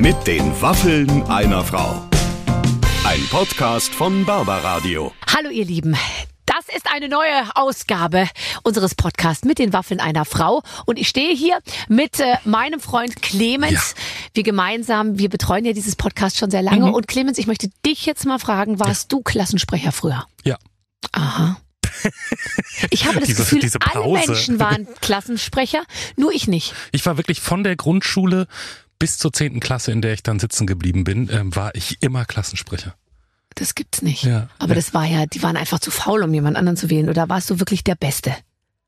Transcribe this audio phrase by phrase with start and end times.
[0.00, 2.08] Mit den Waffeln einer Frau.
[3.04, 5.12] Ein Podcast von Barbaradio.
[5.36, 5.94] Hallo ihr Lieben.
[6.46, 8.26] Das ist eine neue Ausgabe
[8.62, 10.62] unseres Podcasts mit den Waffeln einer Frau.
[10.86, 11.58] Und ich stehe hier
[11.90, 13.94] mit äh, meinem Freund Clemens.
[13.94, 14.02] Ja.
[14.32, 16.86] Wir gemeinsam, wir betreuen ja dieses Podcast schon sehr lange.
[16.86, 16.94] Mhm.
[16.94, 19.18] Und Clemens, ich möchte dich jetzt mal fragen, warst ja.
[19.18, 20.24] du Klassensprecher früher?
[20.44, 20.56] Ja.
[21.12, 21.60] Aha.
[22.88, 25.82] Ich habe das diese, Gefühl, diese alle Menschen waren Klassensprecher,
[26.16, 26.72] nur ich nicht.
[26.92, 28.46] Ich war wirklich von der Grundschule
[29.00, 32.24] bis zur zehnten Klasse, in der ich dann sitzen geblieben bin, ähm, war ich immer
[32.24, 32.94] Klassensprecher.
[33.56, 34.22] Das gibt's nicht.
[34.22, 34.74] Ja, Aber ja.
[34.76, 37.08] das war ja, die waren einfach zu faul, um jemand anderen zu wählen.
[37.08, 38.32] Oder warst du wirklich der Beste?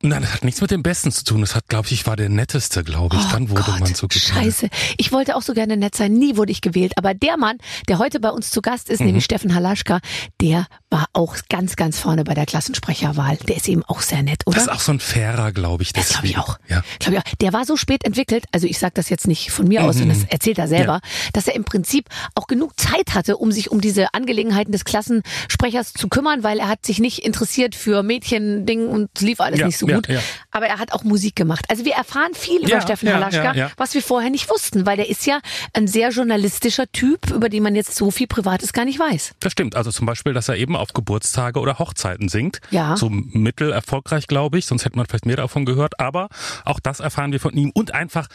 [0.05, 1.41] Nein, das hat nichts mit dem Besten zu tun.
[1.43, 3.23] Das hat, glaube ich, ich war der Netteste, glaube ich.
[3.23, 4.25] Oh Dann wurde Gott, man so gewählt.
[4.25, 4.69] Scheiße.
[4.99, 6.13] Ich wollte auch so gerne nett sein.
[6.13, 6.95] Nie wurde ich gewählt.
[6.97, 9.07] Aber der Mann, der heute bei uns zu Gast ist, mhm.
[9.07, 10.01] nämlich Steffen Halaschka,
[10.41, 13.37] der war auch ganz, ganz vorne bei der Klassensprecherwahl.
[13.49, 14.57] Der ist eben auch sehr nett, oder?
[14.57, 15.93] Das ist auch so ein fairer, glaube ich.
[15.93, 16.59] Das glaube ich auch.
[16.69, 16.83] Ja.
[16.99, 17.35] Glaub ich auch.
[17.41, 20.01] Der war so spät entwickelt, also ich sage das jetzt nicht von mir aus, mhm.
[20.01, 21.01] sondern das erzählt er selber, ja.
[21.33, 25.93] dass er im Prinzip auch genug Zeit hatte, um sich um diese Angelegenheiten des Klassensprechers
[25.93, 29.79] zu kümmern, weil er hat sich nicht interessiert für Mädchen-Ding und lief alles ja, nicht
[29.79, 30.09] so gut.
[30.09, 31.65] Ja, Aber er hat auch Musik gemacht.
[31.69, 34.97] Also wir erfahren viel über Steffen ja, Halaschka, ja, was wir vorher nicht wussten, weil
[34.97, 35.41] der ist ja
[35.73, 39.35] ein sehr journalistischer Typ, über den man jetzt so viel Privates gar nicht weiß.
[39.41, 39.77] Das stimmt.
[39.77, 42.61] Also zum Beispiel, dass er eben auf Geburtstage oder Hochzeiten singt.
[42.71, 42.97] Ja.
[42.97, 44.67] So mittel erfolgreich, glaube ich.
[44.67, 46.01] Sonst hätte man vielleicht mehr davon gehört.
[46.01, 46.29] Aber
[46.65, 47.71] auch das erfahren wir von ihm.
[47.75, 48.29] Und einfach,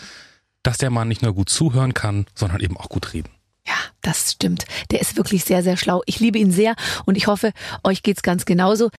[0.64, 3.30] dass der Mann nicht nur gut zuhören kann, sondern eben auch gut reden.
[3.68, 4.66] Ja, das stimmt.
[4.92, 6.02] Der ist wirklich sehr, sehr schlau.
[6.06, 7.52] Ich liebe ihn sehr und ich hoffe,
[7.84, 8.90] euch geht's ganz genauso.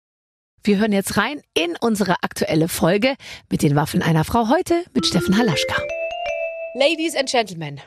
[0.65, 3.15] Wir hören jetzt rein in unsere aktuelle Folge
[3.51, 5.77] mit den Waffen einer Frau heute mit Steffen Halaschka.
[6.75, 7.81] Ladies and Gentlemen.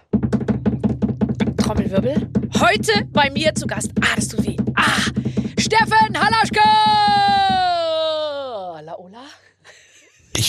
[1.58, 2.30] Trommelwirbel.
[2.60, 3.92] Heute bei mir zu Gast.
[4.02, 4.58] Ah, das tut weh.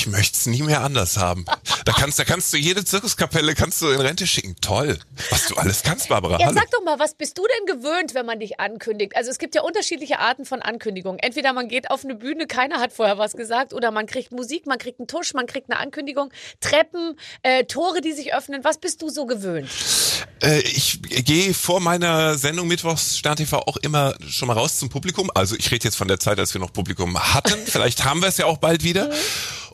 [0.02, 1.44] Ich möchte es nie mehr anders haben.
[1.84, 4.56] Da kannst, da kannst du jede Zirkuskapelle kannst du in Rente schicken.
[4.60, 4.98] Toll,
[5.30, 6.40] was du alles kannst, Barbara.
[6.40, 9.14] Ja, sag doch mal, was bist du denn gewöhnt, wenn man dich ankündigt?
[9.14, 11.20] Also es gibt ja unterschiedliche Arten von Ankündigungen.
[11.20, 14.66] Entweder man geht auf eine Bühne, keiner hat vorher was gesagt, oder man kriegt Musik,
[14.66, 18.64] man kriegt einen Tusch, man kriegt eine Ankündigung, Treppen, äh, Tore, die sich öffnen.
[18.64, 19.70] Was bist du so gewöhnt?
[20.42, 24.88] Äh, ich gehe vor meiner Sendung Mittwochs Stern TV auch immer schon mal raus zum
[24.88, 25.30] Publikum.
[25.32, 27.56] Also ich rede jetzt von der Zeit, als wir noch Publikum hatten.
[27.66, 29.08] Vielleicht haben wir es ja auch bald wieder.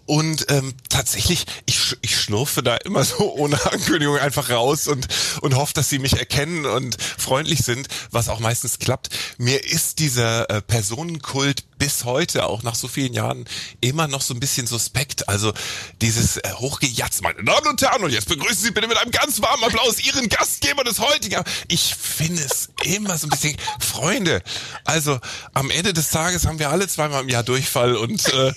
[0.09, 5.07] Und ähm, tatsächlich, ich, ich schlurfe da immer so ohne Ankündigung einfach raus und,
[5.43, 9.11] und hoffe, dass sie mich erkennen und freundlich sind, was auch meistens klappt.
[9.37, 13.45] Mir ist dieser äh, Personenkult bis heute, auch nach so vielen Jahren,
[13.83, 15.29] immer noch so ein bisschen suspekt.
[15.29, 15.53] Also
[16.01, 19.43] dieses äh, Hochgejatz, meine Damen und Herren, und jetzt begrüßen Sie bitte mit einem ganz
[19.43, 21.45] warmen Applaus Ihren Gastgeber des heutigen.
[21.69, 24.43] Ich finde es immer so ein bisschen, Freunde,
[24.85, 25.21] also
[25.53, 28.55] am Ende des Tages haben wir alle zweimal im Jahr Durchfall und äh,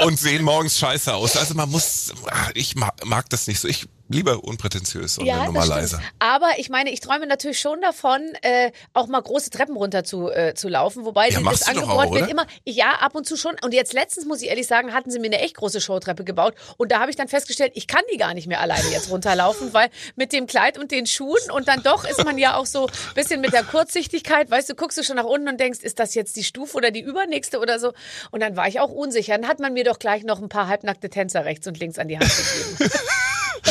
[0.00, 1.36] und sehen morgens scheiße aus.
[1.36, 2.12] Also man muss,
[2.54, 3.68] ich mag, mag das nicht so.
[3.68, 6.00] Ich lieber unprätentiös und ja, normal leise.
[6.18, 10.30] Aber ich meine, ich träume natürlich schon davon, äh, auch mal große Treppen runter zu,
[10.30, 11.04] äh, zu laufen.
[11.04, 13.56] Wobei ja, das Angebot auch, wird immer, ja, ab und zu schon.
[13.62, 16.54] Und jetzt letztens, muss ich ehrlich sagen, hatten sie mir eine echt große Showtreppe gebaut.
[16.76, 19.72] Und da habe ich dann festgestellt, ich kann die gar nicht mehr alleine jetzt runterlaufen,
[19.74, 22.86] weil mit dem Kleid und den Schuhen und dann doch ist man ja auch so
[22.86, 25.98] ein bisschen mit der Kurzsichtigkeit, weißt du, guckst du schon nach unten und denkst, ist
[25.98, 27.92] das jetzt die Stufe oder die übernächste oder so?
[28.30, 29.36] Und dann war ich auch unsicher.
[29.36, 32.08] Dann hat man mir doch gleich noch ein paar halbnackte Tänzer rechts und links an
[32.08, 32.92] die Hand gegeben.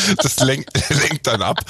[0.22, 1.64] das lenkt, lenkt dann ab.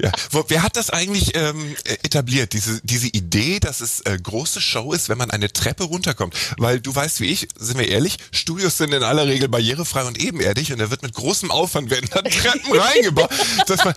[0.00, 0.12] Ja.
[0.48, 5.08] Wer hat das eigentlich ähm, etabliert, diese, diese Idee, dass es äh, große Show ist,
[5.08, 6.34] wenn man eine Treppe runterkommt?
[6.58, 10.18] Weil du weißt wie ich, sind wir ehrlich, Studios sind in aller Regel barrierefrei und
[10.18, 13.30] ebenerdig und da wird mit großem Aufwand werden dann Treppen reingebaut.
[13.66, 13.94] Dass man,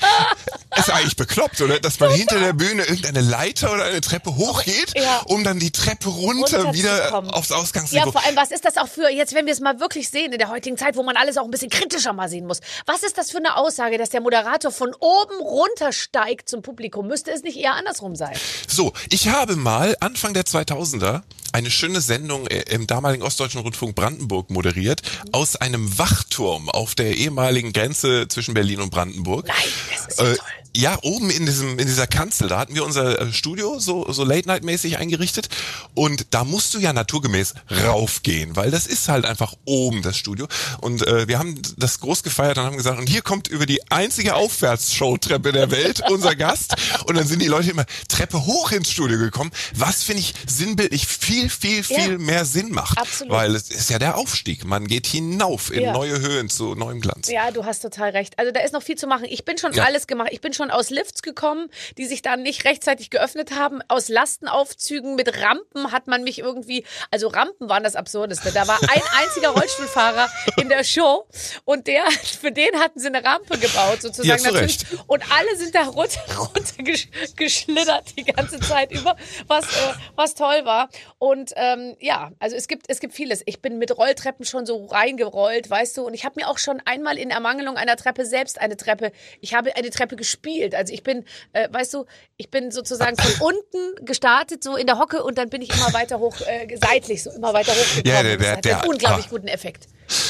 [0.75, 1.79] ist eigentlich bekloppt, oder?
[1.79, 5.21] Dass man hinter der Bühne irgendeine Leiter oder eine Treppe hochgeht, ja.
[5.25, 8.05] um dann die Treppe runter wieder aufs Ausgangsniveau.
[8.05, 10.33] Ja, vor allem, was ist das auch für, jetzt wenn wir es mal wirklich sehen
[10.33, 12.59] in der heutigen Zeit, wo man alles auch ein bisschen kritischer mal sehen muss.
[12.85, 17.07] Was ist das für eine Aussage, dass der Moderator von oben runtersteigt zum Publikum?
[17.07, 18.35] Müsste es nicht eher andersrum sein?
[18.67, 21.21] So, ich habe mal Anfang der 2000er
[21.53, 27.15] eine schöne Sendung äh, im damaligen Ostdeutschen Rundfunk Brandenburg moderiert, aus einem Wachturm auf der
[27.15, 29.47] ehemaligen Grenze zwischen Berlin und Brandenburg.
[29.47, 29.55] Nein,
[29.91, 30.47] das ist ja äh, toll.
[30.75, 34.23] Ja, oben in diesem in dieser Kanzel, da hatten wir unser äh, Studio so so
[34.23, 35.49] Late Night mäßig eingerichtet
[35.93, 37.53] und da musst du ja naturgemäß
[37.85, 40.47] raufgehen, weil das ist halt einfach oben das Studio
[40.81, 43.91] und äh, wir haben das groß gefeiert und haben gesagt und hier kommt über die
[43.91, 48.89] einzige Aufwärtsshow-Treppe der Welt unser Gast und dann sind die Leute immer Treppe hoch ins
[48.89, 53.31] Studio gekommen, was finde ich sinnbildlich viel viel viel ja, mehr Sinn macht, absolut.
[53.31, 55.93] weil es ist ja der Aufstieg, man geht hinauf in ja.
[55.93, 57.29] neue Höhen zu neuem Glanz.
[57.29, 58.39] Ja, du hast total recht.
[58.39, 59.25] Also da ist noch viel zu machen.
[59.29, 59.83] Ich bin schon ja.
[59.83, 60.29] alles gemacht.
[60.31, 63.81] Ich bin schon schon aus Lifts gekommen, die sich dann nicht rechtzeitig geöffnet haben.
[63.89, 68.51] Aus Lastenaufzügen mit Rampen hat man mich irgendwie, also Rampen waren das Absurdeste.
[68.53, 71.27] Da war ein einziger Rollstuhlfahrer in der Show
[71.65, 72.03] und der,
[72.39, 74.79] für den hatten sie eine Rampe gebaut, sozusagen Ja, natürlich.
[74.91, 75.03] Recht.
[75.07, 79.17] Und alle sind da runter, runter gesch- geschlittert die ganze Zeit über,
[79.47, 80.89] was, äh, was toll war.
[81.19, 83.41] Und ähm, ja, also es gibt, es gibt vieles.
[83.45, 86.81] Ich bin mit Rolltreppen schon so reingerollt, weißt du, und ich habe mir auch schon
[86.85, 89.11] einmal in Ermangelung einer Treppe selbst eine Treppe,
[89.41, 90.52] ich habe eine Treppe gespielt.
[90.73, 92.05] Also ich bin, äh, weißt du,
[92.37, 95.91] ich bin sozusagen von unten gestartet, so in der Hocke, und dann bin ich immer
[95.93, 98.05] weiter hoch, äh, seitlich, so immer weiter hochgekommen.
[98.05, 99.29] Ja, der- Und das der- hat der- einen unglaublich ah.
[99.29, 99.87] guten Effekt.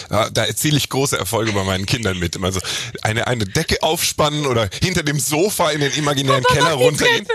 [0.10, 2.36] Ja, da erziele ich große Erfolge bei meinen Kindern mit.
[2.36, 2.60] Immer so
[3.02, 7.28] eine, eine Decke aufspannen oder hinter dem Sofa in den imaginären Papa, Keller runtergehen.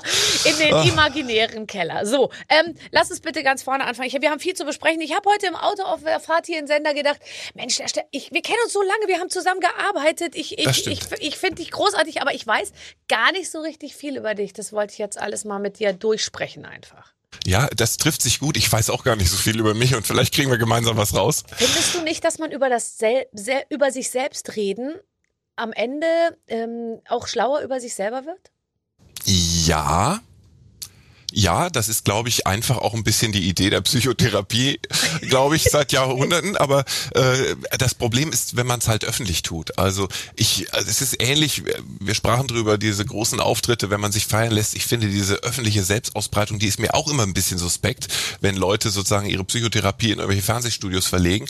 [0.44, 2.06] in den imaginären Keller.
[2.06, 4.08] So, ähm, lass uns bitte ganz vorne anfangen.
[4.08, 5.00] Ich, wir haben viel zu besprechen.
[5.00, 7.20] Ich habe heute im Auto auf der Fahrt hier in Sender gedacht,
[7.54, 7.80] Mensch,
[8.10, 10.34] ich, wir kennen uns so lange, wir haben zusammen gearbeitet.
[10.34, 12.72] Ich, ich, ich, ich finde dich großartig, aber ich weiß
[13.08, 14.52] gar nicht so richtig viel über dich.
[14.52, 17.12] Das wollte ich jetzt alles mal mit dir durchsprechen einfach.
[17.46, 18.56] Ja, das trifft sich gut.
[18.56, 21.14] Ich weiß auch gar nicht so viel über mich und vielleicht kriegen wir gemeinsam was
[21.14, 21.44] raus.
[21.56, 24.94] Findest du nicht, dass man über das sel sel über sich selbst reden
[25.56, 26.06] am Ende
[26.48, 28.52] ähm, auch schlauer über sich selber wird?
[29.66, 30.20] Ja.
[31.34, 34.78] Ja, das ist, glaube ich, einfach auch ein bisschen die Idee der Psychotherapie,
[35.22, 36.58] glaube ich, seit Jahrhunderten.
[36.58, 39.78] Aber äh, das Problem ist, wenn man es halt öffentlich tut.
[39.78, 41.62] Also ich, also es ist ähnlich.
[42.00, 44.74] Wir sprachen drüber diese großen Auftritte, wenn man sich feiern lässt.
[44.74, 48.08] Ich finde diese öffentliche Selbstausbreitung, die ist mir auch immer ein bisschen suspekt,
[48.42, 51.46] wenn Leute sozusagen ihre Psychotherapie in irgendwelche Fernsehstudios verlegen.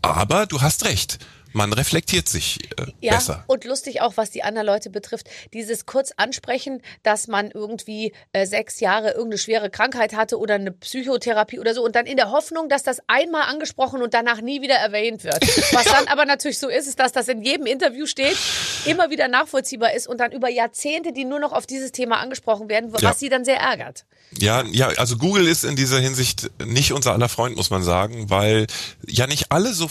[0.00, 1.18] Aber du hast recht.
[1.56, 3.42] Man reflektiert sich äh, Ja, besser.
[3.46, 5.28] und lustig auch, was die anderen Leute betrifft.
[5.54, 10.70] Dieses kurz ansprechen, dass man irgendwie äh, sechs Jahre irgendeine schwere Krankheit hatte oder eine
[10.70, 14.60] Psychotherapie oder so und dann in der Hoffnung, dass das einmal angesprochen und danach nie
[14.60, 15.40] wieder erwähnt wird.
[15.72, 18.36] Was dann aber natürlich so ist, ist, dass das in jedem Interview steht,
[18.84, 22.68] immer wieder nachvollziehbar ist und dann über Jahrzehnte, die nur noch auf dieses Thema angesprochen
[22.68, 23.14] werden, was Ja.
[23.14, 24.04] sie dann sehr ärgert.
[24.38, 28.28] Ja, ja, also Google ist in dieser Hinsicht nicht unser aller Freund, muss man sagen,
[28.28, 28.66] weil
[29.06, 29.88] ja nicht alle so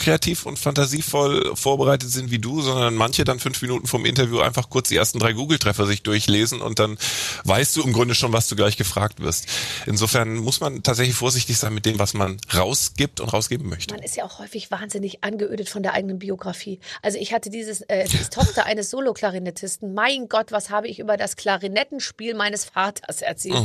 [0.00, 4.68] kreativ und fantasievoll vorbereitet sind wie du, sondern manche dann fünf Minuten vom Interview einfach
[4.68, 6.98] kurz die ersten drei Google-Treffer sich durchlesen und dann
[7.44, 9.46] weißt du im Grunde schon, was du gleich gefragt wirst.
[9.86, 13.94] Insofern muss man tatsächlich vorsichtig sein mit dem, was man rausgibt und rausgeben möchte.
[13.94, 16.80] Man ist ja auch häufig wahnsinnig angeödet von der eigenen Biografie.
[17.02, 19.94] Also ich hatte dieses, äh, ist Tochter eines Soloklarinettisten.
[19.94, 23.56] Mein Gott, was habe ich über das Klarinettenspiel meines Vaters erzählt?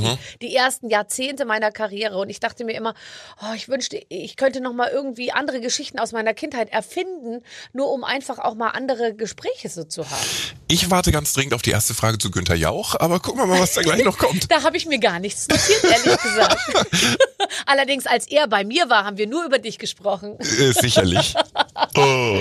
[0.41, 2.17] Die, die ersten Jahrzehnte meiner Karriere.
[2.17, 2.93] Und ich dachte mir immer,
[3.41, 7.43] oh, ich wünschte, ich könnte noch mal irgendwie andere Geschichten aus meiner Kindheit erfinden,
[7.73, 10.25] nur um einfach auch mal andere Gespräche so zu haben.
[10.67, 13.59] Ich warte ganz dringend auf die erste Frage zu Günther Jauch, aber gucken wir mal,
[13.59, 14.45] was da gleich noch kommt.
[14.55, 16.57] Da habe ich mir gar nichts notiert, ehrlich gesagt.
[17.65, 20.37] Allerdings, als er bei mir war, haben wir nur über dich gesprochen.
[20.39, 21.35] Äh, sicherlich.
[21.75, 22.39] Oh.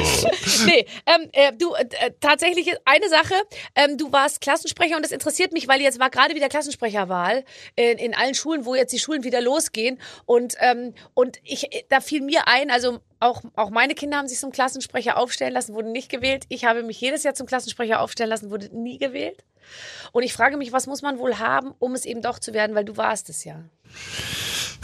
[0.66, 3.34] Nee, ähm, äh, du, äh, tatsächlich eine Sache,
[3.74, 7.44] ähm, du warst Klassensprecher und das interessiert mich, weil jetzt war gerade wieder Klassensprecherwahl
[7.76, 12.00] in, in allen Schulen, wo jetzt die Schulen wieder losgehen und, ähm, und ich, da
[12.00, 15.92] fiel mir ein, also auch, auch meine Kinder haben sich zum Klassensprecher aufstellen lassen, wurden
[15.92, 16.44] nicht gewählt.
[16.48, 19.44] Ich habe mich jedes Jahr zum Klassensprecher aufstellen lassen, wurde nie gewählt.
[20.12, 22.76] Und ich frage mich, was muss man wohl haben, um es eben doch zu werden,
[22.76, 23.64] weil du warst es ja.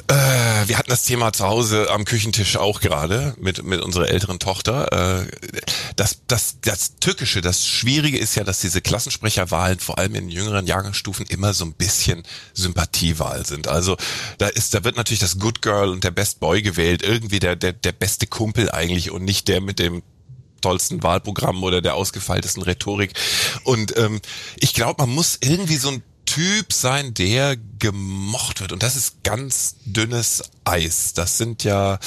[0.08, 4.38] Äh, wir hatten das Thema zu Hause am Küchentisch auch gerade mit, mit unserer älteren
[4.38, 5.22] Tochter.
[5.22, 5.26] Äh,
[5.96, 10.66] das, das, das Tückische, das Schwierige ist ja, dass diese Klassensprecherwahlen vor allem in jüngeren
[10.66, 12.22] Jahrgangsstufen immer so ein bisschen
[12.54, 13.68] Sympathiewahl sind.
[13.68, 13.96] Also
[14.38, 17.56] da ist, da wird natürlich das Good Girl und der Best Boy gewählt, irgendwie der,
[17.56, 20.02] der, der beste Kumpel eigentlich und nicht der mit dem
[20.60, 23.12] tollsten Wahlprogramm oder der ausgefeiltesten Rhetorik.
[23.64, 24.20] Und ähm,
[24.56, 28.70] ich glaube, man muss irgendwie so ein Typ sein, der gemocht wird.
[28.70, 31.12] Und das ist ganz dünnes Eis.
[31.12, 31.98] Das sind ja,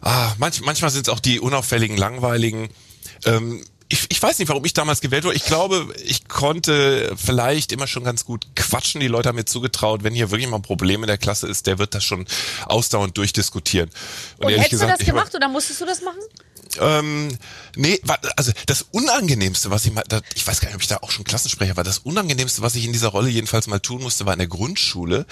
[0.00, 2.70] ah, manch, manchmal sind es auch die unauffälligen, langweiligen.
[3.26, 5.36] Ähm, ich, ich weiß nicht, warum ich damals gewählt wurde.
[5.36, 9.02] Ich glaube, ich konnte vielleicht immer schon ganz gut quatschen.
[9.02, 11.66] Die Leute haben mir zugetraut, wenn hier wirklich mal ein Problem in der Klasse ist,
[11.66, 12.24] der wird das schon
[12.64, 13.90] ausdauernd durchdiskutieren.
[14.38, 16.20] Und, ehrlich hättest du das gemacht oder musstest du das machen?
[16.80, 17.36] Ähm,
[17.76, 18.00] nee,
[18.36, 21.24] also das Unangenehmste, was ich mal, ich weiß gar nicht, ob ich da auch schon
[21.24, 24.38] Klassensprecher war, das Unangenehmste, was ich in dieser Rolle jedenfalls mal tun musste, war in
[24.38, 25.26] der Grundschule.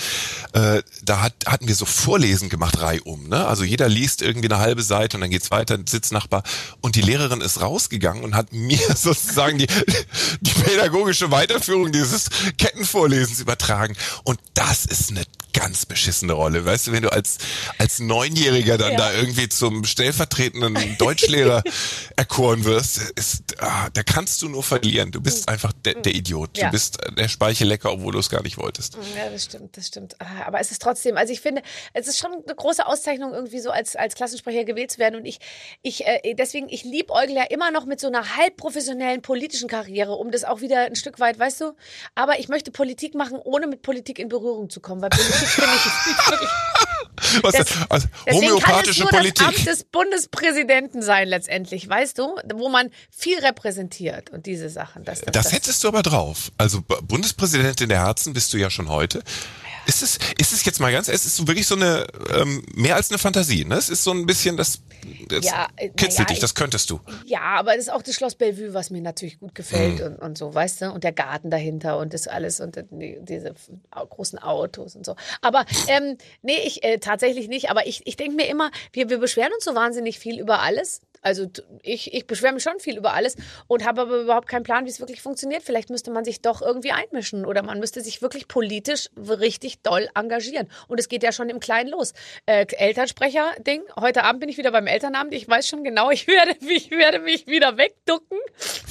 [0.52, 3.28] Äh, da hat, hatten wir so Vorlesen gemacht, reihum.
[3.28, 3.47] Ne?
[3.47, 6.42] Also jeder liest irgendwie eine halbe Seite und dann geht's weiter, Sitznachbar.
[6.80, 9.68] Und die Lehrerin ist rausgegangen und hat mir sozusagen die,
[10.40, 13.97] die pädagogische Weiterführung dieses Kettenvorlesens übertragen.
[14.25, 16.64] Und das ist eine ganz beschissene Rolle.
[16.64, 17.38] Weißt du, wenn du als,
[17.78, 18.96] als Neunjähriger dann Ja.
[18.98, 21.62] da irgendwie zum stellvertretenden Deutschlehrer
[22.16, 25.10] erkoren wirst, ist, ah, da kannst du nur verlieren.
[25.10, 26.56] Du bist einfach der, der Idiot.
[26.58, 26.66] Ja.
[26.66, 28.96] Du bist der Speichellecker, obwohl du es gar nicht wolltest.
[29.16, 30.16] Ja, das stimmt, das stimmt.
[30.20, 31.62] Ah, Aber es ist trotzdem, also ich finde,
[31.92, 35.16] es ist schon eine große Auszeichnung, irgendwie so als, als Klassensprecher gewählt zu werden.
[35.16, 35.38] Und ich,
[35.82, 40.30] ich, äh, deswegen, ich liebäugle ja immer noch mit so einer halbprofessionellen politischen Karriere, um
[40.30, 41.72] das auch wieder ein Stück weit, weißt du?
[42.14, 45.71] Aber ich möchte Politik machen, ohne mit Politik in Berührung zu kommen, weil Politik finde
[45.76, 46.50] ich ist wirklich.
[47.42, 49.35] Was, Das- also, Deswegen kann es homöopathische nur Politik.
[49.38, 52.37] das Amt des Bundespräsidenten sein, letztendlich, weißt du?
[52.54, 55.04] Wo man viel repräsentiert und diese Sachen.
[55.04, 56.52] Das, Das hättest du aber drauf.
[56.59, 59.23] Also Bundespräsidentin der Herzen bist du ja schon heute.
[59.88, 63.11] Ist es, ist es jetzt mal ganz, es ist wirklich so eine, ähm, mehr als
[63.11, 63.75] eine Fantasie, ne?
[63.76, 64.83] Es ist so ein bisschen, das,
[65.28, 67.00] das Ja, äh, kitzelt naja, dich, ich- das könntest du.
[67.25, 69.54] Ja, aber das ist auch das Schloss Bellevue, was mir natürlich gut Mhm.
[69.54, 70.92] gefällt und, und so, weißt du?
[70.92, 73.54] Und der Garten dahinter und das alles und die, diese
[73.90, 75.16] großen Autos und so.
[75.40, 77.71] Aber ähm, nee, ich äh, tatsächlich nicht.
[77.71, 81.00] Aber ich, ich denke mir immer, wir, wir beschweren uns so wahnsinnig viel über alles.
[81.22, 81.46] Also
[81.82, 84.90] ich, ich beschwere mich schon viel über alles und habe aber überhaupt keinen Plan, wie
[84.90, 85.62] es wirklich funktioniert.
[85.62, 90.08] Vielleicht müsste man sich doch irgendwie einmischen oder man müsste sich wirklich politisch richtig doll
[90.14, 90.68] engagieren.
[90.87, 92.14] Und es geht ja schon im Kleinen los.
[92.46, 93.82] Äh, Elternsprecher-Ding.
[93.98, 95.34] Heute Abend bin ich wieder beim Elternabend.
[95.34, 98.38] Ich weiß schon genau, ich werde, ich werde mich wieder wegducken.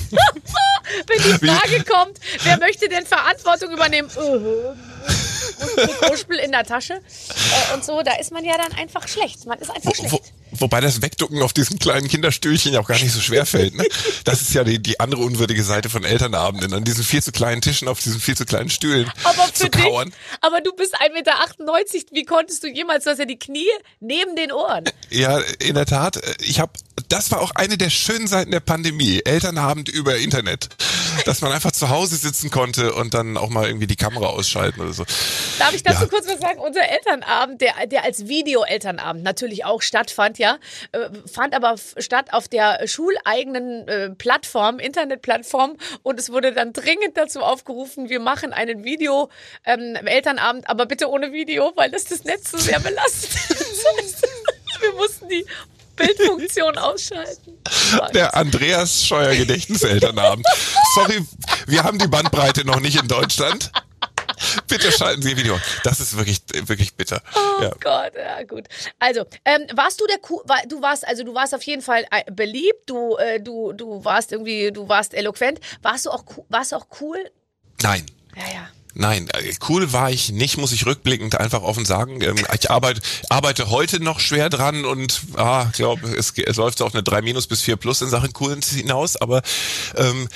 [1.08, 4.10] Wenn die Frage kommt, wer möchte denn Verantwortung übernehmen?
[5.60, 9.46] Und Kuschel in der Tasche äh, und so, da ist man ja dann einfach schlecht.
[9.46, 10.12] Man ist einfach schlecht.
[10.12, 10.22] Wo,
[10.52, 13.76] wobei das Wegducken auf diesen kleinen Kinderstühlchen ja auch gar nicht so schwer fällt.
[13.76, 13.86] Ne?
[14.24, 17.62] Das ist ja die, die andere unwürdige Seite von Elternabenden, an diesen viel zu kleinen
[17.62, 20.14] Tischen auf diesen viel zu kleinen Stühlen Aber zu für dich, kauern.
[20.42, 21.34] aber du bist 1,98 Meter,
[22.12, 23.66] wie konntest du jemals, du hast ja die Knie
[24.00, 24.86] neben den Ohren.
[25.10, 26.20] Ja, in der Tat.
[26.42, 26.72] Ich habe,
[27.10, 29.22] das war auch eine der schönen Seiten der Pandemie.
[29.24, 30.70] Elternabend über Internet,
[31.26, 34.82] dass man einfach zu Hause sitzen konnte und dann auch mal irgendwie die Kamera ausschalten
[34.82, 35.06] oder so.
[35.60, 36.08] Darf ich dazu Ja.
[36.10, 36.60] kurz was sagen?
[36.60, 40.58] Unser Elternabend, der, der als Video-Elternabend natürlich auch stattfand, ja,
[40.92, 47.16] äh, fand aber statt auf der schuleigenen äh, Plattform, Internetplattform und es wurde dann dringend
[47.16, 52.58] dazu aufgerufen, wir machen einen Video-Elternabend, aber bitte ohne Video, weil das das Netz so
[52.58, 53.32] sehr belastet.
[54.80, 55.44] Wir mussten die
[55.96, 57.58] Bildfunktion ausschalten.
[58.14, 60.46] Der Andreas Scheuer Gedächtniselternabend.
[60.94, 61.26] Sorry,
[61.66, 63.72] wir haben die Bandbreite noch nicht in Deutschland.
[64.68, 65.60] Bitte schalten Sie Ihr Video.
[65.84, 67.22] Das ist wirklich, wirklich bitter.
[67.36, 67.70] Oh Ja.
[67.80, 68.68] Gott, ja gut.
[69.00, 72.06] Also, ähm, warst du der Ku war, du warst also du warst auf jeden Fall
[72.12, 75.60] äh, beliebt, du äh, du du warst irgendwie du warst eloquent.
[75.82, 77.18] Warst du auch warst du auch cool?
[77.82, 78.06] Nein.
[78.36, 78.70] Ja, ja.
[79.00, 82.20] Nein, äh, cool war ich nicht, muss ich rückblickend einfach offen sagen.
[82.22, 86.86] Ähm, Ich arbeite, arbeite heute noch schwer dran und ah, glaube, es, es läuft so
[86.86, 89.44] auf eine 3 minus bis 4 plus in Sachen Coolness hinaus, aber
[89.96, 90.28] ähm,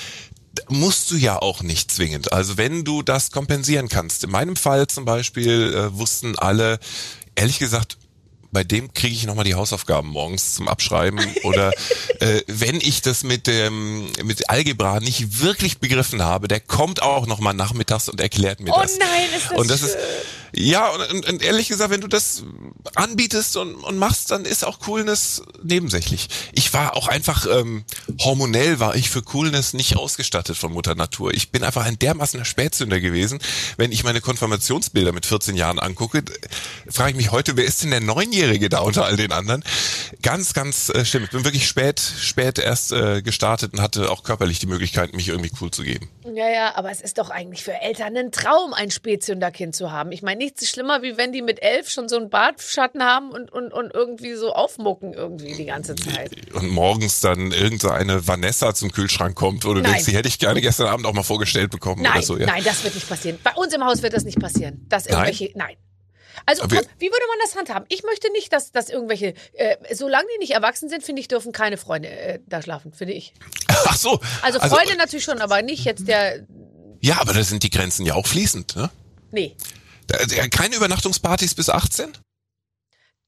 [0.70, 2.34] musst du ja auch nicht zwingend.
[2.34, 4.24] Also wenn du das kompensieren kannst.
[4.24, 6.80] In meinem Fall zum Beispiel äh, wussten alle,
[7.36, 7.98] ehrlich gesagt,
[8.54, 11.20] bei dem kriege ich nochmal die Hausaufgaben morgens zum Abschreiben.
[11.44, 11.72] Oder
[12.20, 17.28] äh, wenn ich das mit dem mit Algebra nicht wirklich begriffen habe, der kommt auch
[17.28, 18.98] nochmal nachmittags und erklärt mir Oh das.
[19.00, 19.90] nein, ist das und das schön.
[19.90, 19.98] ist
[20.54, 22.44] ja und, und, und ehrlich gesagt, wenn du das
[22.96, 26.28] anbietest und, und machst, dann ist auch Coolness nebensächlich.
[26.54, 27.86] Ich war auch einfach ähm,
[28.20, 31.34] hormonell war ich für Coolness nicht ausgestattet von Mutter Natur.
[31.34, 33.40] Ich bin einfach ein dermaßen Spätzünder gewesen.
[33.78, 36.24] Wenn ich meine Konfirmationsbilder mit 14 Jahren angucke,
[36.90, 39.64] frage ich mich heute, wer ist denn der Neunjährige da unter all den anderen?
[40.22, 41.24] Ganz, ganz äh, schlimm.
[41.24, 45.30] Ich bin wirklich spät, spät erst äh, gestartet und hatte auch körperlich die Möglichkeit, mich
[45.30, 46.10] irgendwie cool zu geben.
[46.24, 50.12] Ja, ja, aber es ist doch eigentlich für Eltern ein Traum, ein Spätzünderkind zu haben.
[50.12, 53.52] Ich meine, nichts schlimmer, wie wenn die mit elf schon so einen Bartschatten haben und,
[53.52, 56.32] und, und irgendwie so aufmucken irgendwie die ganze Zeit.
[56.54, 59.84] und morgens dann irgendeine Vanessa zum Kühlschrank kommt, Nein.
[59.84, 62.38] denkst, die hätte ich gerne gestern Abend auch mal vorgestellt bekommen Nein, oder so.
[62.38, 62.48] Ja.
[62.48, 63.40] nein, das wird nicht passieren.
[63.44, 64.86] Bei uns im Haus wird das nicht passieren.
[64.90, 65.78] Dass irgendwelche, nein.
[66.46, 67.86] Also, Aber wie würde man das handhaben?
[67.90, 71.52] Ich möchte nicht, dass, dass irgendwelche, äh, solange die nicht erwachsen sind, finde ich, dürfen
[71.52, 73.34] keine Freunde äh, da schlafen, finde ich.
[73.68, 74.20] Ach so.
[74.42, 76.46] Also Freunde natürlich schon, aber nicht jetzt der,
[77.00, 78.76] Ja, aber da sind die Grenzen ja auch fließend.
[78.76, 78.90] Ne?
[79.32, 79.56] nee.
[80.12, 82.14] Da, keine Übernachtungspartys bis 18?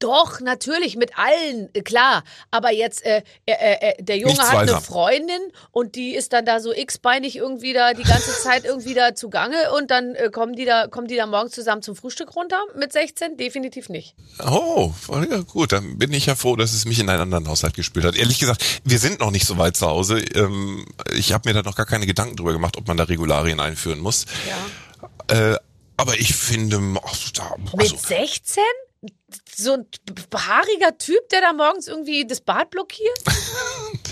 [0.04, 2.26] Doch, natürlich, mit allen, äh, klar.
[2.52, 4.82] Aber jetzt, äh, äh, äh, der Junge hat eine.
[4.82, 5.40] Freundin
[5.72, 9.72] und die ist dann da so x-beinig irgendwie da die ganze Zeit irgendwie da zugange
[9.78, 12.92] und dann äh, kommen die da, kommen die da morgens zusammen zum Frühstück runter mit
[12.92, 13.38] 16?
[13.38, 14.16] Definitiv nicht.
[14.46, 17.76] Oh, ja, gut, dann bin ich ja froh, dass es mich in einen anderen Haushalt
[17.76, 18.18] gespült hat.
[18.18, 20.20] Ehrlich gesagt, wir sind noch nicht so weit zu Hause.
[20.36, 20.86] Ähm,
[21.16, 24.00] ich habe mir da noch gar keine Gedanken drüber gemacht, ob man da Regularien einführen
[24.00, 24.26] muss.
[25.30, 25.58] Ja.
[25.98, 26.78] Aber ich finde,
[27.34, 28.64] da, Mit also, 16?
[29.56, 29.86] So ein
[30.34, 33.20] haariger Typ, der da morgens irgendwie das Bad blockiert?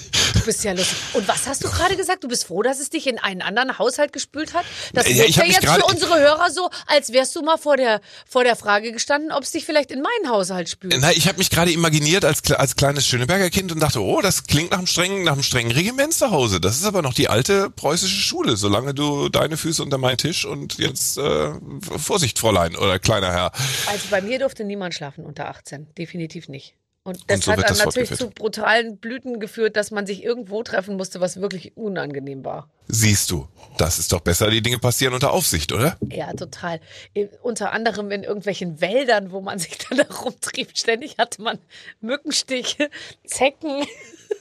[0.42, 0.98] Du bist ja lustig.
[1.14, 2.24] Und was hast du gerade gesagt?
[2.24, 4.66] Du bist froh, dass es dich in einen anderen Haushalt gespült hat?
[4.92, 8.02] Das Ja, wirkt ja jetzt für unsere Hörer so, als wärst du mal vor der,
[8.28, 10.96] vor der Frage gestanden, ob es dich vielleicht in meinen Haushalt spült.
[11.00, 14.46] Na, ich habe mich gerade imaginiert als, als kleines Schöneberger Kind und dachte, oh, das
[14.46, 16.60] klingt nach einem strengen, nach einem strengen Regiment zu Hause.
[16.60, 20.46] Das ist aber noch die alte preußische Schule, solange du deine Füße unter meinen Tisch
[20.46, 21.52] und jetzt äh,
[21.98, 23.52] Vorsicht, Fräulein oder kleiner Herr.
[23.86, 25.94] Also bei mir durfte niemand schlafen unter 18.
[25.94, 26.74] Definitiv nicht.
[27.04, 30.06] Und das Und so hat wird dann das natürlich zu brutalen Blüten geführt, dass man
[30.06, 32.70] sich irgendwo treffen musste, was wirklich unangenehm war.
[32.88, 35.98] Siehst du, das ist doch besser, die Dinge passieren unter Aufsicht, oder?
[36.10, 36.80] Ja, total.
[37.14, 40.78] In, unter anderem in irgendwelchen Wäldern, wo man sich dann da rumtrieb.
[40.78, 41.58] Ständig hatte man
[42.02, 42.90] Mückenstiche,
[43.26, 43.86] Zecken.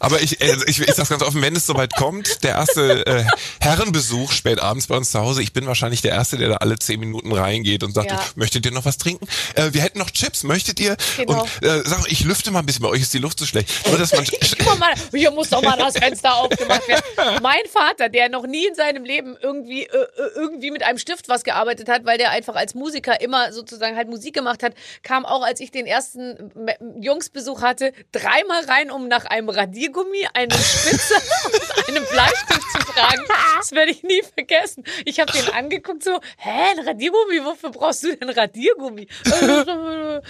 [0.00, 3.24] Aber ich, äh, ich, ich sag's ganz offen, wenn es soweit kommt, der erste äh,
[3.60, 6.78] Herrenbesuch spät abends bei uns zu Hause, ich bin wahrscheinlich der Erste, der da alle
[6.78, 8.20] zehn Minuten reingeht und sagt, Ja.
[8.34, 9.26] möchtet ihr noch was trinken?
[9.54, 10.96] Äh, wir hätten noch Chips, möchtet ihr?
[11.16, 11.42] Genau.
[11.42, 13.68] Und äh, sag, ich lüfte mal ein bisschen, bei euch ist die Luft so schlecht.
[13.86, 14.24] Nur, dass man,
[14.78, 17.02] mal, hier muss doch mal das Fenster aufgemacht werden.
[17.42, 21.28] Mein Vater, der noch nie in seinem Leben irgendwie, äh, äh, irgendwie mit einem Stift
[21.28, 25.24] was gearbeitet hat, weil der einfach als Musiker immer sozusagen halt Musik gemacht hat, kam
[25.24, 26.50] auch, als ich den ersten
[27.00, 31.14] Jungsbesuch hatte, dreimal rein, um nach einem Radiergummi, einem Spitze
[31.44, 33.22] und einem Bleistift zu fragen.
[33.58, 34.84] Das werde ich nie vergessen.
[35.04, 37.44] Ich habe den angeguckt so, hä, ein Radiergummi?
[37.44, 39.06] Wofür brauchst du denn Radiergummi?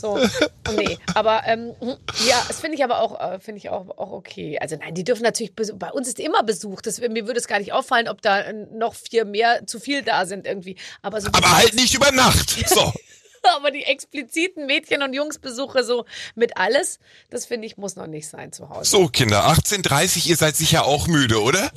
[0.00, 0.18] so,
[0.76, 1.74] nee, aber ähm,
[2.26, 4.58] ja, das finde ich aber auch, äh, finde ich auch, auch okay.
[4.60, 6.80] Also nein, die dürfen natürlich, bei uns ist immer Besuch.
[6.82, 10.02] Das, mir würde es gar nicht auffallen, ob da äh, noch vier mehr zu viel
[10.02, 10.76] da sind irgendwie.
[11.02, 12.50] Aber so aber halt nicht über Nacht.
[12.68, 12.92] So.
[13.56, 16.04] aber die expliziten Mädchen- und Jungsbesuche so
[16.34, 16.98] mit alles,
[17.30, 18.90] das finde ich, muss noch nicht sein zu Hause.
[18.90, 21.70] So, Kinder, 18.30 ihr seid sicher auch müde, oder?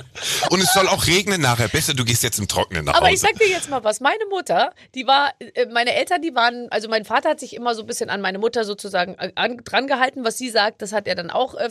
[0.50, 1.68] Und es soll auch regnen nachher.
[1.68, 3.14] Besser, du gehst jetzt im Trockenen nach Aber Hause.
[3.14, 4.00] ich sag dir jetzt mal was.
[4.00, 7.74] Meine Mutter, die war, äh, meine Eltern, die waren, also mein Vater hat sich immer
[7.74, 10.92] so ein bisschen an meine Mutter sozusagen äh, an, dran gehalten, was sie sagt, das
[10.92, 11.70] hat er dann auch äh,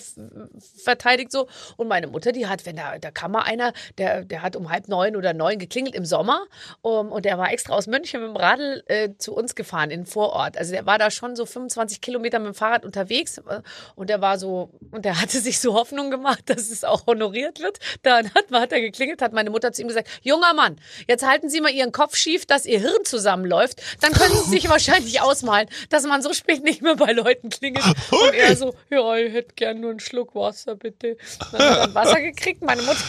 [0.83, 1.47] verteidigt so.
[1.77, 4.69] Und meine Mutter, die hat, wenn da, da kam mal einer, der, der hat um
[4.69, 6.45] halb neun oder neun geklingelt im Sommer
[6.81, 10.01] um, und der war extra aus München mit dem Radl äh, zu uns gefahren in
[10.01, 10.57] den Vorort.
[10.57, 13.61] Also der war da schon so 25 Kilometer mit dem Fahrrad unterwegs äh,
[13.95, 17.59] und der war so, und der hatte sich so Hoffnung gemacht, dass es auch honoriert
[17.59, 17.79] wird.
[18.01, 21.49] Dann hat, hat er geklingelt, hat meine Mutter zu ihm gesagt, junger Mann, jetzt halten
[21.49, 23.81] Sie mal Ihren Kopf schief, dass Ihr Hirn zusammenläuft.
[24.01, 27.85] Dann können Sie sich wahrscheinlich ausmalen, dass man so spät nicht mehr bei Leuten klingelt.
[28.11, 31.17] Und er so, ja, ich hätte gern nur einen Schluck Wasser, bitte.
[31.51, 32.61] Dann hat er Wasser gekriegt.
[32.61, 32.99] Meine Mutter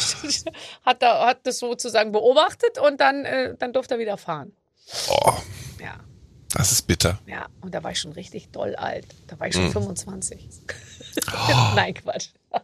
[0.84, 4.52] hat, da, hat das sozusagen beobachtet und dann, äh, dann durfte er wieder fahren.
[5.10, 5.32] Oh,
[5.80, 5.98] Ja.
[6.54, 7.18] Das ist bitter.
[7.26, 9.06] Ja, und da war ich schon richtig doll alt.
[9.26, 10.48] Da war ich schon 25.
[11.32, 11.52] Oh.
[11.74, 12.28] Nein, Quatsch.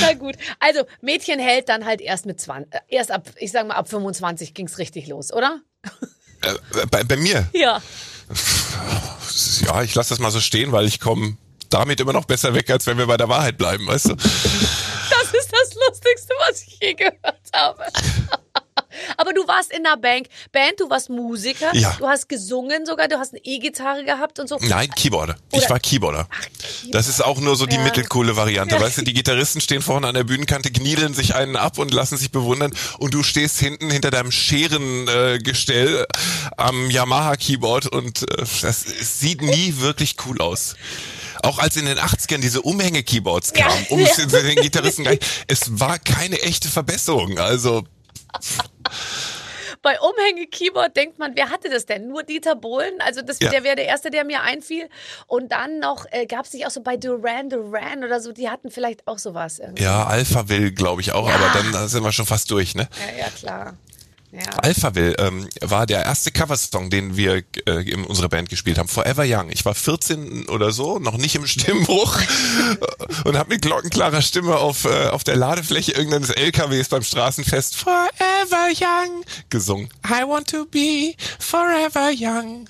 [0.00, 0.34] Na gut.
[0.58, 3.88] Also, Mädchen hält dann halt erst mit 20, äh, erst ab, ich sag mal, ab
[3.88, 5.60] 25 ging's richtig los, oder?
[6.42, 6.54] Äh,
[6.90, 7.80] bei, bei mir, Ja.
[9.60, 11.36] ja, ich lasse das mal so stehen, weil ich komme
[11.70, 14.14] damit immer noch besser weg, als wenn wir bei der Wahrheit bleiben, weißt du?
[14.16, 17.84] Das ist das Lustigste, was ich je gehört habe.
[19.16, 21.94] Aber du warst in einer Bank, Band, du warst Musiker, Ja.
[21.98, 24.58] du hast gesungen sogar, du hast eine E-Gitarre gehabt und so.
[24.60, 25.36] Nein, Keyboarder.
[25.52, 26.28] Ich Oder- war Keyboarder.
[26.90, 27.82] Das ist auch nur so die Ja.
[27.82, 28.74] mittelcoole Variante.
[28.76, 28.80] Ja.
[28.80, 32.16] Weißt du, die Gitarristen stehen vorne an der Bühnenkante, kniedeln sich einen ab und lassen
[32.16, 36.06] sich bewundern und du stehst hinten hinter deinem Scherengestell äh,
[36.56, 40.76] am Yamaha-Keyboard und äh, das sieht nie wirklich cool aus.
[41.42, 43.66] Auch als in den 80ern diese Umhänge-Keyboards Ja.
[43.68, 47.38] kamen, um es den Gitarristen gleich, es war keine echte Verbesserung.
[47.38, 47.84] Also
[49.82, 52.06] Bei Umhänge-Keyboard denkt man, wer hatte das denn?
[52.08, 52.94] Nur Dieter Bohlen?
[53.00, 53.50] Also das, Ja.
[53.50, 54.88] der wäre der Erste, der mir einfiel.
[55.26, 58.48] Und dann noch, äh, gab es nicht auch so bei Duran Duran oder so, die
[58.48, 59.58] hatten vielleicht auch sowas.
[59.58, 59.82] Irgendwie.
[59.82, 61.34] ja, Alpha will, glaube ich auch, Ja.
[61.34, 62.88] aber dann sind wir schon fast durch, ne?
[63.16, 63.76] Ja, ja, klar.
[64.34, 64.50] Ja.
[64.62, 68.88] Alphaville ähm, war der erste Coversong, den wir äh, in unserer Band gespielt haben.
[68.88, 69.50] Forever Young.
[69.50, 72.18] Ich war 14 oder so, noch nicht im Stimmbruch
[73.24, 78.70] und habe mit glockenklarer Stimme auf, äh, auf der Ladefläche irgendeines LKWs beim Straßenfest Forever
[78.72, 79.88] Young gesungen.
[80.04, 82.68] I want to be forever young.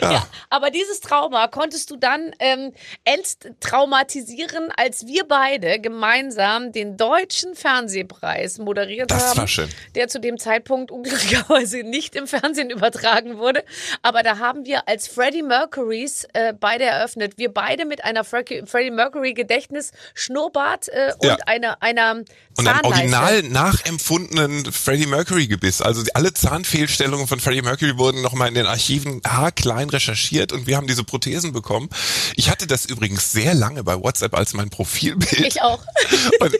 [0.00, 0.12] Ja.
[0.12, 2.72] Ja, aber dieses Trauma konntest du dann ähm,
[3.04, 9.38] enttraumatisieren, als wir beide gemeinsam den deutschen Fernsehpreis moderiert Das haben.
[9.38, 9.68] war schön.
[9.94, 13.64] Der zu dem Zeitpunkt unglücklicherweise nicht im Fernsehen übertragen wurde.
[14.02, 17.34] Aber da haben wir als Freddie Mercurys äh, beide eröffnet.
[17.38, 21.36] Wir beide mit einer Fre- Freddie Mercury Gedächtnis Schnurrbart äh, und Ja.
[21.46, 22.22] einer, einer
[22.56, 25.80] Und einem original nachempfundenen Freddie Mercury Gebiss.
[25.80, 30.76] Also alle Zahnfehlstellungen von Freddie Mercury wurden nochmal in den Archiven haarklein recherchiert und wir
[30.76, 31.88] haben diese Prothesen bekommen.
[32.36, 35.46] Ich hatte das übrigens sehr lange bei WhatsApp als mein Profilbild.
[35.46, 35.82] Ich auch.
[36.40, 36.54] Und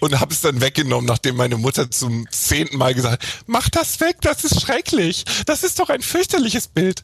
[0.00, 4.00] und habe es dann weggenommen, nachdem meine Mutter zum zehnten Mal gesagt hat, mach das
[4.00, 5.24] weg, das ist schrecklich.
[5.46, 7.02] Das ist doch ein fürchterliches Bild.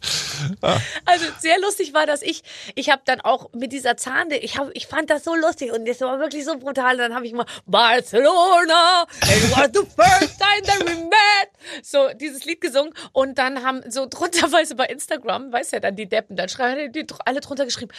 [0.63, 0.79] Ah.
[1.05, 2.43] Also sehr lustig war, dass ich,
[2.75, 5.87] ich habe dann auch mit dieser Zahnde, ich, hab, ich fand das so lustig und
[5.87, 6.93] das war wirklich so brutal.
[6.93, 11.49] Und dann habe ich mal Barcelona, it was the first time that we met.
[11.83, 15.81] So dieses Lied gesungen und dann haben so drunter, weißt du, bei Instagram, weißt ja
[15.81, 17.93] dann die Deppen, dann schreiben die alle drunter geschrieben,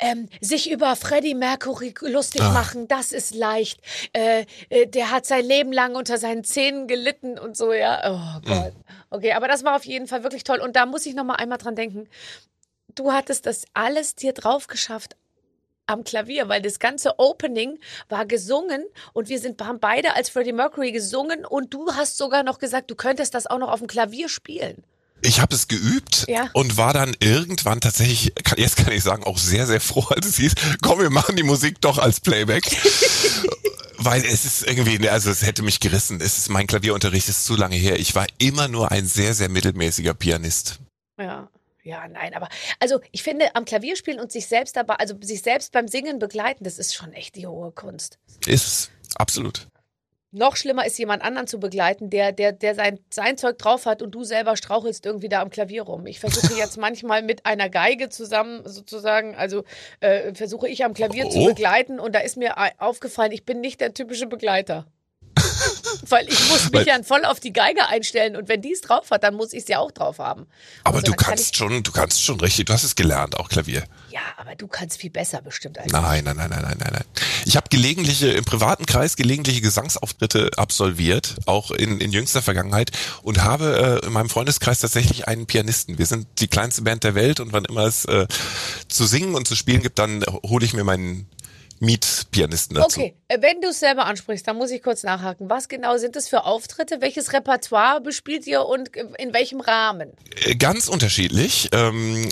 [0.00, 2.50] ähm, sich über Freddie Mercury lustig ah.
[2.50, 3.80] machen, das ist leicht.
[4.12, 8.00] Äh, äh, der hat sein Leben lang unter seinen Zähnen gelitten und so, ja.
[8.04, 8.72] Oh Gott.
[9.10, 10.60] Okay, aber das war auf jeden Fall wirklich toll.
[10.60, 12.08] Und da muss ich noch mal einmal dran denken.
[12.94, 15.16] Du hattest das alles dir drauf geschafft
[15.88, 18.84] am Klavier, weil das ganze Opening war gesungen
[19.14, 22.90] und wir sind, haben beide als Freddie Mercury gesungen und du hast sogar noch gesagt,
[22.90, 24.84] du könntest das auch noch auf dem Klavier spielen.
[25.22, 26.48] Ich habe es geübt ja.
[26.52, 30.26] und war dann irgendwann tatsächlich, kann, jetzt kann ich sagen, auch sehr, sehr froh, als
[30.26, 32.64] es hieß, komm, wir machen die Musik doch als Playback.
[34.00, 36.20] Weil es ist irgendwie, also es hätte mich gerissen.
[36.20, 37.98] Es ist mein Klavierunterricht ist zu lange her.
[37.98, 40.78] Ich war immer nur ein sehr, sehr mittelmäßiger Pianist.
[41.18, 41.48] Ja.
[41.88, 42.48] Ja, nein, aber
[42.80, 46.18] also ich finde, am Klavier spielen und sich selbst dabei, also sich selbst beim Singen
[46.18, 48.18] begleiten, das ist schon echt die hohe Kunst.
[48.46, 49.66] Ist es, absolut.
[50.30, 54.02] Noch schlimmer ist, jemand anderen zu begleiten, der, der, der sein, sein Zeug drauf hat
[54.02, 56.06] und du selber strauchelst irgendwie da am Klavier rum.
[56.06, 59.64] Ich versuche jetzt manchmal mit einer Geige zusammen sozusagen, also
[60.00, 61.30] äh, versuche ich am Klavier oh.
[61.30, 64.86] zu begleiten und da ist mir aufgefallen, ich bin nicht der typische Begleiter.
[66.08, 69.10] Weil ich muss mich ja voll auf die Geige einstellen und wenn die es drauf
[69.10, 70.46] hat, dann muss ich es ja auch drauf haben.
[70.84, 73.48] Aber also, du kannst kann schon, du kannst schon richtig, du hast es gelernt, auch
[73.48, 73.84] Klavier.
[74.10, 76.24] Ja, aber du kannst viel besser bestimmt als nein, ich.
[76.24, 77.04] Nein, nein, nein, nein, nein, nein.
[77.44, 82.90] Ich habe gelegentliche, im privaten Kreis gelegentliche Gesangsauftritte absolviert, auch in, in jüngster Vergangenheit
[83.22, 85.98] und habe äh, in meinem Freundeskreis tatsächlich einen Pianisten.
[85.98, 88.26] Wir sind die kleinste Band der Welt und wann immer es äh,
[88.88, 91.28] zu singen und zu spielen gibt, dann hole ich mir meinen
[91.80, 93.00] Mietpianisten dazu.
[93.00, 95.48] Okay, äh, wenn du es selber ansprichst, dann muss ich kurz nachhaken.
[95.48, 97.00] Was genau sind das für Auftritte?
[97.00, 100.12] Welches Repertoire bespielt ihr und in welchem Rahmen?
[100.44, 101.68] Äh, ganz unterschiedlich.
[101.72, 102.28] Ähm,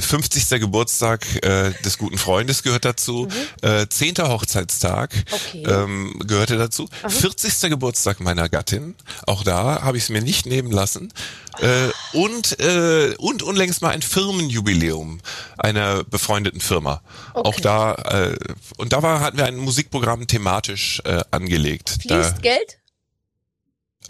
[0.00, 0.52] 50.
[0.52, 3.28] Äh, Geburtstag äh, des guten Freundes gehört dazu.
[3.62, 3.68] Mhm.
[3.68, 4.16] Äh, 10.
[4.18, 5.64] Hochzeitstag okay.
[5.66, 6.88] ähm, gehörte dazu.
[7.02, 7.08] Aha.
[7.08, 7.70] 40.
[7.70, 8.94] Geburtstag meiner Gattin.
[9.26, 11.12] Auch da habe ich es mir nicht nehmen lassen.
[11.60, 15.20] Äh, und, äh, und unlängst mal ein Firmenjubiläum
[15.56, 17.02] einer befreundeten Firma.
[17.34, 17.48] Okay.
[17.48, 18.36] Auch da, äh,
[18.76, 21.98] und da war, hatten wir ein Musikprogramm thematisch äh, angelegt.
[22.02, 22.78] Fließt da, Geld?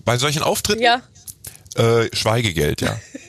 [0.05, 0.83] Bei solchen Auftritten?
[0.83, 1.03] Ja.
[1.77, 2.99] Äh, Schweigegeld, ja.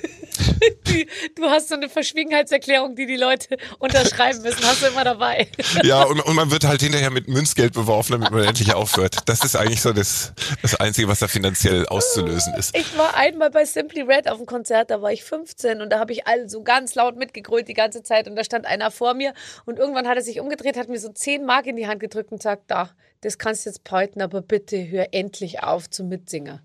[1.35, 5.47] du hast so eine Verschwiegenheitserklärung, die die Leute unterschreiben müssen, hast du immer dabei.
[5.83, 9.17] Ja, und, und man wird halt hinterher mit Münzgeld beworfen, damit man endlich aufhört.
[9.25, 12.75] Das ist eigentlich so das, das Einzige, was da finanziell auszulösen ist.
[12.77, 15.99] Ich war einmal bei Simply Red auf dem Konzert, da war ich 15 und da
[15.99, 19.13] habe ich alle so ganz laut mitgegrölt die ganze Zeit und da stand einer vor
[19.13, 19.33] mir
[19.65, 22.31] und irgendwann hat er sich umgedreht, hat mir so 10 Mark in die Hand gedrückt
[22.31, 26.61] und sagt, da, das kannst du jetzt peuten, aber bitte hör endlich auf zu mitsingen.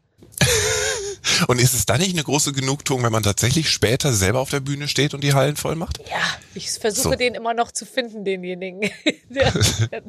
[1.49, 4.61] Und ist es dann nicht eine große Genugtuung, wenn man tatsächlich später selber auf der
[4.61, 5.99] Bühne steht und die Hallen voll macht?
[6.11, 6.23] Ja,
[6.55, 7.15] ich versuche so.
[7.15, 8.91] den immer noch zu finden, denjenigen,
[9.29, 9.53] der,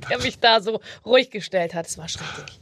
[0.10, 1.88] der mich da so ruhig gestellt hat.
[1.88, 2.60] Es war schrecklich.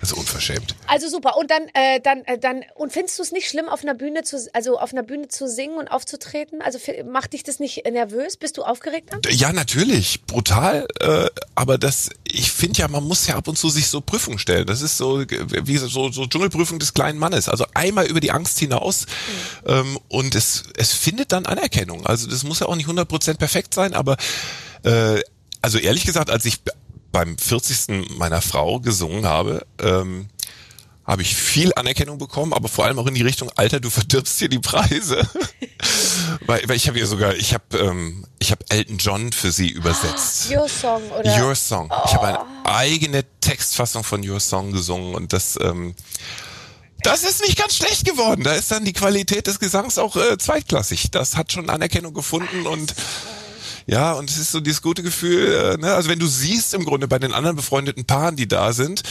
[0.00, 0.74] Das ist unverschämt.
[0.86, 1.36] Also super.
[1.36, 4.22] Und dann, äh, dann, äh, dann, und findest du es nicht schlimm, auf einer Bühne
[4.22, 6.62] zu, also auf einer Bühne zu singen und aufzutreten?
[6.62, 6.78] Also
[7.10, 8.36] macht dich das nicht nervös?
[8.36, 9.20] Bist du aufgeregt dann?
[9.30, 10.22] Ja, natürlich.
[10.26, 10.86] Brutal.
[11.00, 14.38] Äh, aber das, ich finde ja, man muss ja ab und zu sich so Prüfungen
[14.38, 14.66] stellen.
[14.66, 17.48] Das ist so, wie so, so Dschungelprüfung des kleinen Mannes.
[17.48, 19.06] Also einmal über die Angst hinaus.
[19.64, 19.70] Mhm.
[19.70, 22.06] Ähm, und es, es findet dann Anerkennung.
[22.06, 24.16] Also das muss ja auch nicht 100% perfekt sein, aber,
[24.84, 25.20] äh,
[25.62, 26.60] also ehrlich gesagt, als ich
[27.12, 28.16] beim 40.
[28.18, 30.28] meiner Frau gesungen habe, ähm,
[31.04, 34.38] habe ich viel Anerkennung bekommen, aber vor allem auch in die Richtung, Alter, du verdirbst
[34.38, 35.28] hier die Preise.
[36.46, 39.68] weil, weil ich habe ja sogar, ich habe ähm, ich habe Elton John für sie
[39.68, 40.50] übersetzt.
[40.56, 41.42] Your Song, oder?
[41.42, 41.90] Your Song.
[41.90, 42.02] Oh.
[42.06, 45.94] Ich habe eine eigene Textfassung von Your Song gesungen und das ähm,
[47.02, 48.44] das ist nicht ganz schlecht geworden.
[48.44, 51.10] Da ist dann die Qualität des Gesangs auch äh, zweitklassig.
[51.10, 52.94] Das hat schon Anerkennung gefunden und
[53.86, 55.94] ja, und es ist so dieses gute Gefühl, äh, ne?
[55.94, 59.02] also wenn du siehst im Grunde bei den anderen befreundeten Paaren, die da sind,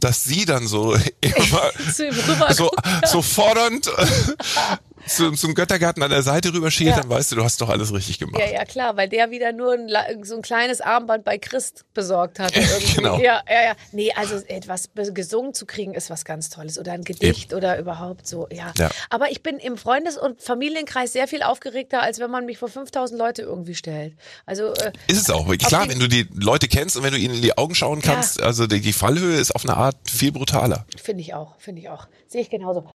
[0.00, 1.70] dass sie dann so immer
[2.52, 2.70] so,
[3.04, 3.90] so fordernd
[5.06, 7.00] zum, zum Göttergarten an der Seite rüberschielt, ja.
[7.00, 8.40] dann weißt du, du hast doch alles richtig gemacht.
[8.40, 9.88] Ja, ja, klar, weil der wieder nur ein,
[10.24, 12.52] so ein kleines Armband bei Christ besorgt hat.
[12.96, 13.18] genau.
[13.18, 13.76] Ja, ja, ja.
[13.92, 16.78] Nee, also etwas gesungen zu kriegen ist was ganz Tolles.
[16.78, 17.58] Oder ein Gedicht Eben.
[17.58, 18.72] oder überhaupt so, ja.
[18.78, 18.90] ja.
[19.10, 22.68] Aber ich bin im Freundes- und Familienkreis sehr viel aufgeregter, als wenn man mich vor
[22.68, 24.14] 5000 Leute irgendwie stellt.
[24.44, 25.46] Also, äh, ist es auch.
[25.58, 28.40] Klar, wenn du die Leute kennst und wenn du ihnen in die Augen schauen kannst,
[28.40, 28.46] ja.
[28.46, 30.86] also die, die Fallhöhe ist auf eine Art viel brutaler.
[31.00, 32.06] Finde ich auch, finde ich auch.
[32.26, 32.90] Sehe ich genauso.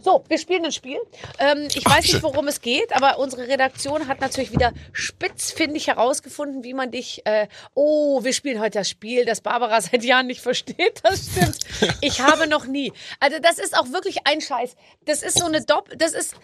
[0.00, 0.98] So, wir spielen ein Spiel.
[1.38, 6.64] Ähm, ich weiß nicht, worum es geht, aber unsere Redaktion hat natürlich wieder spitzfindig herausgefunden,
[6.64, 7.22] wie man dich.
[7.24, 11.02] Äh, oh, wir spielen heute das Spiel, das Barbara seit Jahren nicht versteht.
[11.06, 11.58] Das stimmt.
[12.00, 12.92] Ich habe noch nie.
[13.20, 14.74] Also das ist auch wirklich ein Scheiß.
[15.04, 15.90] Das ist so eine Dopp.
[15.96, 16.34] Das ist,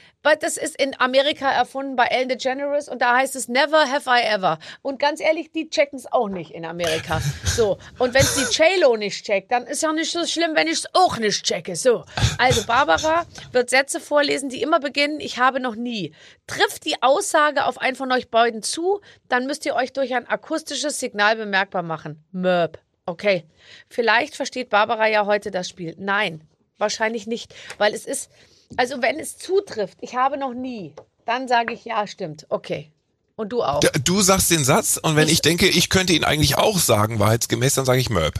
[0.41, 4.23] das ist in Amerika erfunden bei Ellen DeGeneres und da heißt es Never have I
[4.23, 4.59] ever.
[4.83, 7.21] Und ganz ehrlich, die checken es auch nicht in Amerika.
[7.45, 10.69] So und wenn es die J-Lo nicht checkt, dann ist ja nicht so schlimm, wenn
[10.69, 11.75] ich es auch nicht checke.
[11.75, 12.05] So,
[12.39, 16.15] also Barbara wird Sätze vorlesen, die immer beginnen, ich habe noch nie.
[16.47, 20.29] Trifft die Aussage auf einen von euch beiden zu, dann müsst ihr euch durch ein
[20.29, 22.25] akustisches Signal bemerkbar machen.
[22.33, 22.79] Möb.
[23.07, 23.45] Okay.
[23.89, 25.95] Vielleicht versteht Barbara ja heute das Spiel.
[25.99, 26.43] Nein,
[26.79, 28.31] wahrscheinlich nicht, weil es ist,
[28.77, 30.95] also wenn es zutrifft, ich habe noch nie,
[31.27, 32.47] dann sage ich ja, stimmt.
[32.49, 32.93] Okay.
[33.35, 33.81] Und du auch.
[33.81, 37.19] Du sagst den Satz und wenn ich, ich denke, ich könnte ihn eigentlich auch sagen,
[37.19, 38.35] wahrheitsgemäß, dann sage ich Möb.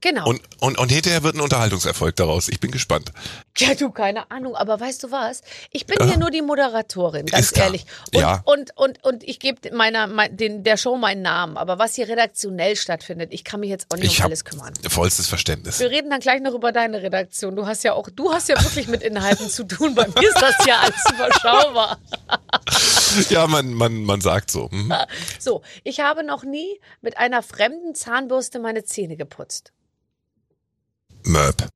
[0.00, 0.26] Genau.
[0.26, 2.48] Und, und, und hinterher wird ein Unterhaltungserfolg daraus.
[2.48, 3.12] Ich bin gespannt.
[3.56, 4.56] Ja, du, keine Ahnung.
[4.56, 5.42] Aber weißt du was?
[5.70, 6.06] Ich bin ja.
[6.06, 7.86] hier nur die Moderatorin, ganz ehrlich.
[8.12, 8.42] Und, ja.
[8.44, 11.56] und, und, und ich gebe meiner, mein, den, der Show meinen Namen.
[11.56, 14.72] Aber was hier redaktionell stattfindet, ich kann mich jetzt auch nicht ich um alles kümmern.
[14.88, 15.78] Vollstes Verständnis.
[15.78, 17.54] Wir reden dann gleich noch über deine Redaktion.
[17.54, 19.94] Du hast ja auch, du hast ja wirklich mit Inhalten zu tun.
[19.94, 21.98] Bei mir ist das ja alles überschaubar.
[23.28, 24.68] ja, man, man, man sagt so.
[24.72, 24.92] Mhm.
[25.38, 29.72] So, ich habe noch nie mit einer fremden Zahnbürste meine Zähne geputzt.
[31.24, 31.68] Möb.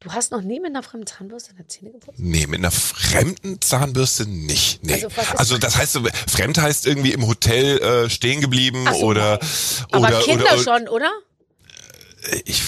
[0.00, 2.20] Du hast noch nie mit einer fremden Zahnbürste deine Zähne geputzt?
[2.20, 4.84] Nee, mit einer fremden Zahnbürste nicht.
[4.84, 5.04] Nee.
[5.04, 9.40] Also, also das heißt, fremd heißt irgendwie im Hotel äh, stehen geblieben so, oder,
[9.90, 10.20] Aber oder.
[10.20, 11.10] Kinder oder, schon, oder?
[12.44, 12.62] Ich.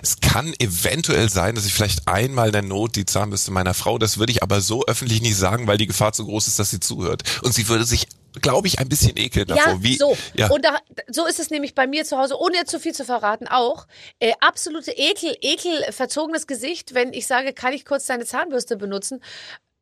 [0.00, 3.98] Es kann eventuell sein, dass ich vielleicht einmal in der Not die Zahnbürste meiner Frau,
[3.98, 6.70] das würde ich aber so öffentlich nicht sagen, weil die Gefahr zu groß ist, dass
[6.70, 7.22] sie zuhört.
[7.42, 8.06] Und sie würde sich
[8.40, 9.74] glaube ich, ein bisschen ekeln davor.
[9.74, 10.16] Ja, Wie, so.
[10.34, 10.50] Ja.
[10.50, 10.76] Und da,
[11.08, 13.86] so ist es nämlich bei mir zu Hause, ohne jetzt zu viel zu verraten, auch.
[14.18, 19.20] Äh, absolute Ekel, Ekel, verzogenes Gesicht, wenn ich sage, kann ich kurz deine Zahnbürste benutzen?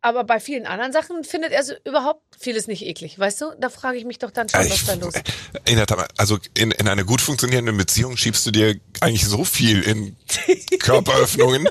[0.05, 3.53] Aber bei vielen anderen Sachen findet er so überhaupt vieles nicht eklig, weißt du?
[3.61, 5.23] Da frage ich mich doch dann schon, also was da los ist.
[5.65, 9.45] In der Tat, also in, in einer gut funktionierenden Beziehung schiebst du dir eigentlich so
[9.45, 10.17] viel in
[10.81, 11.69] Körperöffnungen.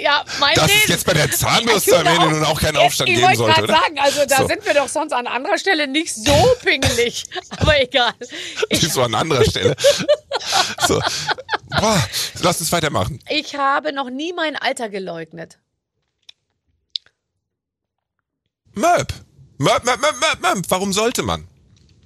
[0.00, 3.16] ja, mein dass es jetzt bei der Zahnbürste am Ende nun auch keinen Aufstand ich,
[3.16, 3.60] ich geben sollte.
[3.60, 4.46] Ich wollte sagen, also da so.
[4.48, 6.32] sind wir doch sonst an anderer Stelle nicht so
[6.64, 7.24] pingelig.
[7.58, 8.14] Aber egal.
[8.70, 9.76] Ich so an anderer Stelle.
[10.88, 10.98] so.
[11.78, 12.08] Boah,
[12.40, 13.20] lass uns weitermachen.
[13.28, 15.58] Ich habe noch nie mein Alter geleugnet.
[18.76, 19.12] Möb.
[19.58, 20.64] Möb, Möb, Möb, Möb, Möb.
[20.68, 21.48] Warum sollte man?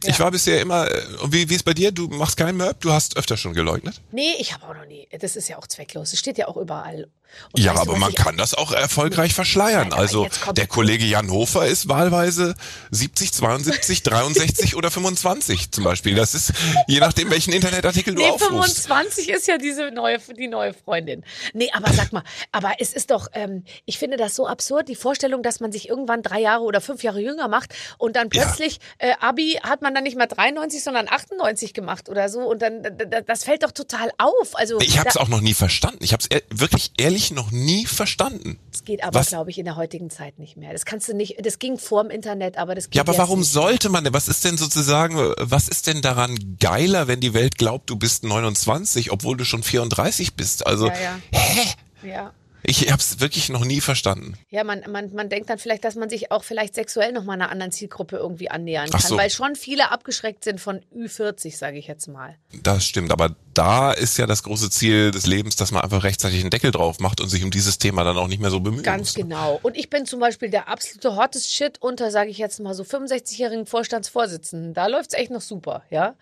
[0.05, 0.11] Ja.
[0.11, 1.91] Ich war bisher immer, äh, wie, wie ist bei dir?
[1.91, 2.81] Du machst keinen Möb?
[2.81, 4.01] Du hast öfter schon geleugnet?
[4.13, 5.09] Nee, ich habe auch noch nie.
[5.19, 6.13] Das ist ja auch zwecklos.
[6.13, 7.11] Es steht ja auch überall.
[7.53, 9.89] Und ja, aber man kann das auch erfolgreich verschleiern.
[9.89, 12.55] Nein, also der Kollege Jan Hofer ist wahlweise
[12.91, 16.15] 70, 72, 63 oder 25 zum Beispiel.
[16.15, 16.53] Das ist
[16.87, 18.87] je nachdem, welchen Internetartikel du nee, aufrufst.
[18.87, 21.25] 25 ist ja diese neue, die neue Freundin.
[21.53, 24.95] Nee, aber sag mal, aber es ist doch, ähm, ich finde das so absurd, die
[24.95, 28.79] Vorstellung, dass man sich irgendwann drei Jahre oder fünf Jahre jünger macht und dann plötzlich
[29.01, 29.09] ja.
[29.09, 32.83] äh, Abi hat man dann nicht mehr 93, sondern 98 gemacht oder so und dann
[33.27, 34.55] das fällt doch total auf.
[34.55, 36.03] Also ich habe es auch noch nie verstanden.
[36.03, 38.59] Ich habe es wirklich ehrlich ich noch nie verstanden.
[38.73, 40.73] Das geht aber, glaube ich, in der heutigen Zeit nicht mehr.
[40.73, 43.41] Das kannst du nicht, das ging vor dem Internet, aber das geht Ja, aber warum
[43.41, 43.53] nicht.
[43.53, 44.13] sollte man denn?
[44.13, 48.25] Was ist denn sozusagen, was ist denn daran geiler, wenn die Welt glaubt, du bist
[48.25, 50.67] 29, obwohl du schon 34 bist?
[50.67, 51.19] Also, ja, ja.
[51.33, 52.09] hä?
[52.09, 52.33] Ja.
[52.63, 54.35] Ich habe es wirklich noch nie verstanden.
[54.51, 57.35] Ja, man, man, man denkt dann vielleicht, dass man sich auch vielleicht sexuell noch mal
[57.35, 59.17] einer anderen Zielgruppe irgendwie annähern kann, so.
[59.17, 62.37] weil schon viele abgeschreckt sind von Ü40, sage ich jetzt mal.
[62.63, 66.41] Das stimmt, aber da ist ja das große Ziel des Lebens, dass man einfach rechtzeitig
[66.41, 68.85] einen Deckel drauf macht und sich um dieses Thema dann auch nicht mehr so bemüht.
[68.85, 69.15] Ganz muss.
[69.15, 69.59] Genau.
[69.63, 72.83] Und ich bin zum Beispiel der absolute hottest Shit unter, sage ich jetzt mal so
[72.83, 74.75] 65-jährigen Vorstandsvorsitzenden.
[74.75, 76.15] Da läuft's echt noch super, ja.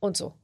[0.00, 0.34] Und so.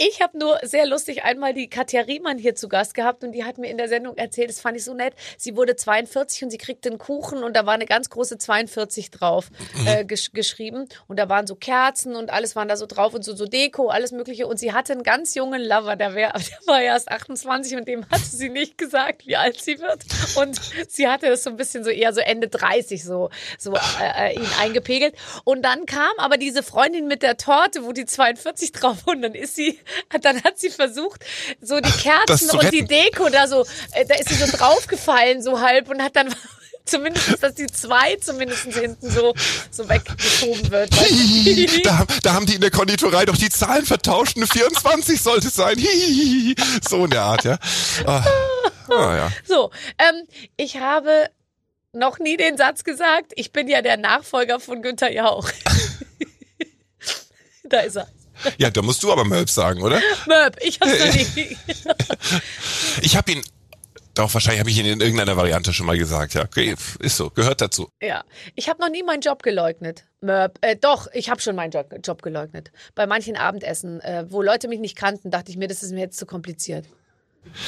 [0.00, 3.42] Ich habe nur sehr lustig einmal die Katja Riemann hier zu Gast gehabt und die
[3.42, 5.12] hat mir in der Sendung erzählt, das fand ich so nett.
[5.36, 9.10] Sie wurde 42 und sie kriegte einen Kuchen und da war eine ganz große 42
[9.10, 9.86] drauf mhm.
[9.88, 13.24] äh, gesch geschrieben und da waren so Kerzen und alles waren da so drauf und
[13.24, 16.66] so, so Deko, alles Mögliche und sie hatte einen ganz jungen Lover, der, wär, der
[16.66, 20.04] war erst 28 und dem hatte sie nicht gesagt, wie alt sie wird
[20.36, 24.28] und sie hatte das so ein bisschen so eher so Ende 30 so, so äh,
[24.28, 28.70] äh, ihn eingepegelt und dann kam aber diese Freundin mit der Torte, wo die 42
[28.70, 29.76] drauf und dann ist sie
[30.20, 31.24] dann hat sie versucht,
[31.60, 35.60] so die Kerzen und die Deko da so, äh, da ist sie so draufgefallen, so
[35.60, 36.34] halb und hat dann
[36.84, 39.34] zumindest, dass die zwei zumindest hinten so,
[39.70, 40.90] so weggeschoben wird.
[41.84, 44.36] da, da haben die in der Konditorei doch die Zahlen vertauscht.
[44.36, 45.76] Eine 24 sollte es sein.
[46.88, 47.58] so in der Art, ja.
[48.06, 48.24] Ah,
[48.88, 49.32] ah, ja.
[49.46, 51.28] So, ähm, ich habe
[51.92, 55.50] noch nie den Satz gesagt, ich bin ja der Nachfolger von Günther Jauch.
[57.64, 58.08] da ist er.
[58.58, 60.00] Ja, da musst du aber Möb sagen, oder?
[60.26, 61.56] Möb, ich hab's noch nie.
[63.02, 63.42] ich habe ihn
[64.18, 66.34] doch, wahrscheinlich habe ich ihn in irgendeiner Variante schon mal gesagt.
[66.34, 67.88] Ja, okay, ist so, gehört dazu.
[68.02, 68.24] Ja,
[68.56, 70.06] ich habe noch nie meinen Job geleugnet.
[70.20, 72.72] Möb, äh, doch, ich habe schon meinen Job, Job, geleugnet.
[72.96, 76.00] Bei manchen Abendessen, äh, wo Leute mich nicht kannten, dachte ich mir, das ist mir
[76.00, 76.86] jetzt zu kompliziert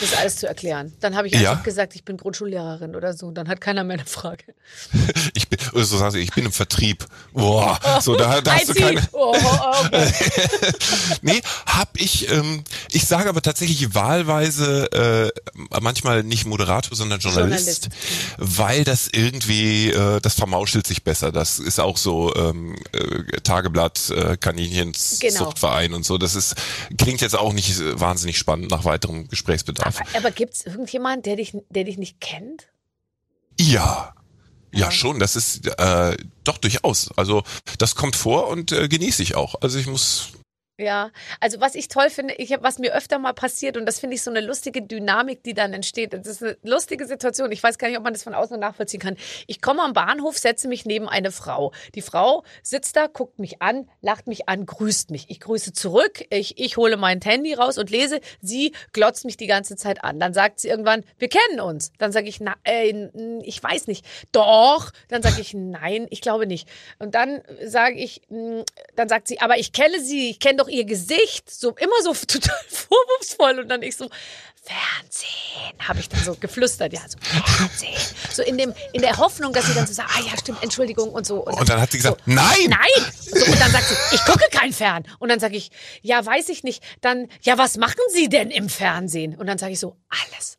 [0.00, 0.92] das alles zu erklären.
[1.00, 1.62] Dann habe ich einfach ja.
[1.62, 3.30] gesagt, ich bin Grundschullehrerin oder so.
[3.30, 4.44] Dann hat keiner mehr eine Frage.
[5.34, 7.06] ich bin, so sagst du, ich bin im Vertrieb.
[7.32, 9.02] Boah, so da, da hast du keine.
[9.12, 10.12] Oh, oh, okay.
[11.22, 12.30] nee, hab ich.
[12.30, 17.88] Ähm, ich sage aber tatsächlich wahlweise äh, manchmal nicht Moderator, sondern Journalist, Journalist.
[18.38, 21.32] weil das irgendwie äh, das vermauschelt sich besser.
[21.32, 25.96] Das ist auch so ähm, äh, Tageblatt, äh, Kaninchenzuchtverein genau.
[25.96, 26.18] und so.
[26.18, 26.54] Das ist
[26.98, 29.69] klingt jetzt auch nicht wahnsinnig spannend nach weiterem Gesprächsbedarf.
[29.72, 30.00] Bedarf.
[30.00, 32.68] Aber, aber gibt es irgendjemanden, der dich, der dich nicht kennt?
[33.58, 34.14] Ja.
[34.72, 35.18] Ja, schon.
[35.18, 37.10] Das ist äh, doch durchaus.
[37.16, 37.42] Also
[37.78, 39.56] das kommt vor und äh, genieße ich auch.
[39.60, 40.32] Also ich muss
[40.80, 44.00] ja, also was ich toll finde, ich hab, was mir öfter mal passiert und das
[44.00, 46.12] finde ich so eine lustige Dynamik, die dann entsteht.
[46.12, 47.52] Das ist eine lustige Situation.
[47.52, 49.16] Ich weiß gar nicht, ob man das von außen nachvollziehen kann.
[49.46, 51.72] Ich komme am Bahnhof, setze mich neben eine Frau.
[51.94, 55.26] Die Frau sitzt da, guckt mich an, lacht mich an, grüßt mich.
[55.28, 56.24] Ich grüße zurück.
[56.30, 58.20] Ich, ich hole mein Handy raus und lese.
[58.40, 60.18] Sie glotzt mich die ganze Zeit an.
[60.20, 61.92] Dann sagt sie irgendwann, wir kennen uns.
[61.98, 63.08] Dann sage ich, na, äh,
[63.42, 64.04] ich weiß nicht.
[64.32, 64.90] Doch.
[65.08, 66.68] Dann sage ich, nein, ich glaube nicht.
[66.98, 68.22] Und dann sage ich,
[68.96, 72.14] dann sagt sie, aber ich kenne sie, ich kenne doch ihr Gesicht so immer so
[72.26, 74.08] total vorwurfsvoll und dann ich so
[74.62, 78.16] Fernsehen, habe ich dann so geflüstert, ja, so Fernsehen.
[78.30, 81.10] So in dem in der Hoffnung, dass sie dann so sagt, ah ja, stimmt, Entschuldigung
[81.10, 81.36] und so.
[81.36, 82.68] Und, und dann, hat sie gesagt, so, nein!
[82.68, 83.12] Nein!
[83.20, 85.04] So, und dann sagt sie, ich gucke kein Fern.
[85.18, 85.70] Und dann sage ich,
[86.02, 86.82] ja, weiß ich nicht.
[87.00, 89.34] Dann, ja, was machen Sie denn im Fernsehen?
[89.34, 90.58] Und dann sage ich so, alles.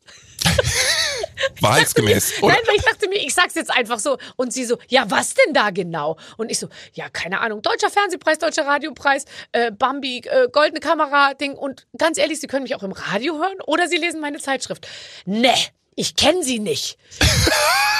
[1.60, 2.34] Wahrheitsgemäß.
[2.42, 4.18] Nein, weil ich dachte mir, ich sag's jetzt einfach so.
[4.36, 6.16] Und sie so, ja, was denn da genau?
[6.36, 11.54] Und ich so, ja, keine Ahnung, deutscher Fernsehpreis, deutscher Radiopreis, äh, Bambi, äh, goldene Kamera-Ding.
[11.54, 14.86] Und ganz ehrlich, Sie können mich auch im Radio hören oder Sie lesen meine Zeitschrift.
[15.24, 15.54] Nee,
[15.94, 16.98] ich kenne Sie nicht.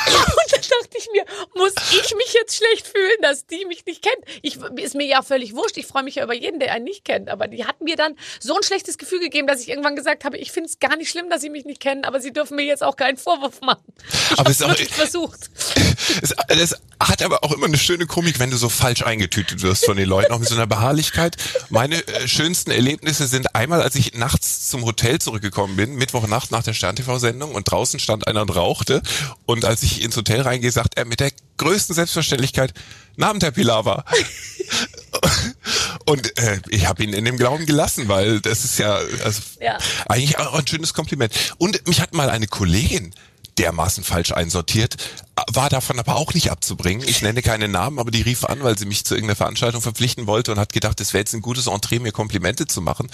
[0.04, 1.24] Und dann dachte ich mir,
[1.54, 4.24] muss ich mich jetzt schlecht fühlen, dass die mich nicht kennt?
[4.42, 5.76] Ich, ist mir ja völlig wurscht.
[5.76, 7.28] Ich freue mich ja über jeden, der einen nicht kennt.
[7.28, 10.38] Aber die hatten mir dann so ein schlechtes Gefühl gegeben, dass ich irgendwann gesagt habe,
[10.38, 12.64] ich finde es gar nicht schlimm, dass sie mich nicht kennen, aber sie dürfen mir
[12.64, 13.84] jetzt auch keinen Vorwurf machen.
[14.32, 15.50] Ich habe es wirklich versucht.
[16.20, 19.84] Es, es, hat aber auch immer eine schöne Komik, wenn du so falsch eingetütet wirst
[19.84, 21.36] von den Leuten, auch mit so einer Beharrlichkeit.
[21.68, 26.62] Meine äh, schönsten Erlebnisse sind einmal, als ich nachts zum Hotel zurückgekommen bin, Mittwochnacht nach
[26.62, 29.02] der Stern-TV-Sendung und draußen stand einer und rauchte.
[29.46, 32.72] Und als ich ins Hotel reingehe, sagt er mit der größten Selbstverständlichkeit,
[33.16, 34.04] Namen der Pilava.
[36.06, 39.78] und äh, ich habe ihn in dem Glauben gelassen, weil das ist ja, also, ja
[40.06, 41.32] eigentlich auch ein schönes Kompliment.
[41.58, 43.14] Und mich hat mal eine Kollegin
[43.58, 44.96] dermaßen falsch einsortiert,
[45.52, 47.06] war davon aber auch nicht abzubringen.
[47.06, 50.26] Ich nenne keine Namen, aber die rief an, weil sie mich zu irgendeiner Veranstaltung verpflichten
[50.26, 53.10] wollte und hat gedacht, es wäre jetzt ein gutes Entree, mir Komplimente zu machen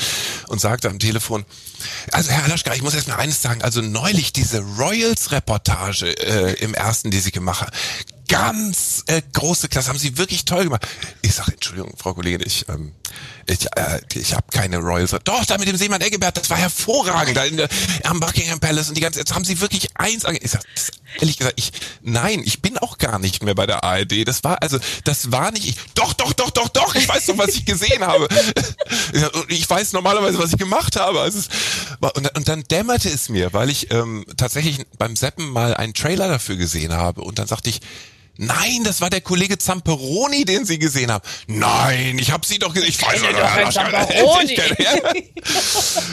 [0.48, 1.44] und sagte am Telefon,
[2.12, 6.74] also Herr Alaschka, ich muss erst mal eines sagen, also neulich diese Royals-Reportage äh, im
[6.74, 7.72] ersten, die Sie gemacht haben,
[8.28, 10.86] ganz äh, große Klasse, haben Sie wirklich toll gemacht.
[11.22, 12.92] Ich sage, Entschuldigung, Frau Kollegin, ich, ähm,
[13.46, 15.14] ich, äh, ich habe keine Royals.
[15.24, 17.68] Doch, da mit dem Seemann Eggebert, das war hervorragend, da in der,
[18.04, 20.62] am Buckingham Palace und die ganze, jetzt haben Sie wirklich eins, ich sag,
[21.20, 24.26] ehrlich gesagt, ich, nein, ich bin auch gar nicht mehr bei der ARD.
[24.26, 27.38] Das war, also, das war nicht, ich, doch, doch, doch, doch, doch, ich weiß doch,
[27.38, 28.28] was ich gesehen habe.
[29.48, 31.20] ich weiß normalerweise, was ich gemacht habe.
[31.20, 31.38] Also
[32.00, 36.28] und, und dann dämmerte es mir, weil ich ähm, tatsächlich beim Seppen mal einen Trailer
[36.28, 37.80] dafür gesehen habe und dann sagte ich,
[38.40, 41.24] Nein, das war der Kollege Zamperoni, den Sie gesehen haben.
[41.48, 42.88] Nein, ich habe Sie doch gesehen.
[42.88, 44.56] Ich weiß doch Zamperoni.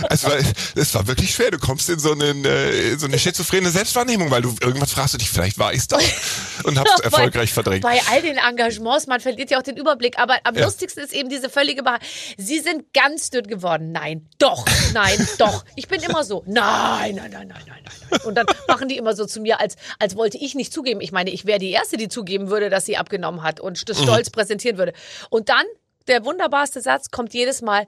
[0.09, 0.37] es, war,
[0.73, 1.51] es war wirklich schwer.
[1.51, 5.13] Du kommst in so, einen, äh, in so eine schizophrene Selbstwahrnehmung, weil du irgendwas fragst
[5.13, 6.01] du dich, vielleicht war ich's doch
[6.63, 7.83] und hab's erfolgreich verdrängt.
[7.83, 10.17] Bei all den Engagements, man verliert ja auch den Überblick.
[10.17, 10.65] Aber am ja.
[10.65, 12.01] lustigsten ist eben diese völlige Wahrheit.
[12.37, 13.91] Sie sind ganz dünn geworden.
[13.91, 15.63] Nein, doch, nein, doch.
[15.75, 16.43] Ich bin immer so.
[16.47, 18.21] Nein, nein, nein, nein, nein, nein.
[18.21, 21.01] Und dann machen die immer so zu mir, als, als wollte ich nicht zugeben.
[21.01, 23.99] Ich meine, ich wäre die Erste, die zugeben würde, dass sie abgenommen hat und das
[23.99, 24.03] mhm.
[24.03, 24.31] stolz mhm.
[24.31, 24.93] präsentieren würde.
[25.29, 25.65] Und dann,
[26.07, 27.87] der wunderbarste Satz kommt jedes Mal,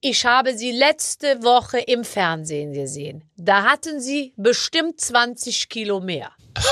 [0.00, 3.24] ich habe sie letzte Woche im Fernsehen gesehen.
[3.36, 6.30] Da hatten sie bestimmt 20 Kilo mehr.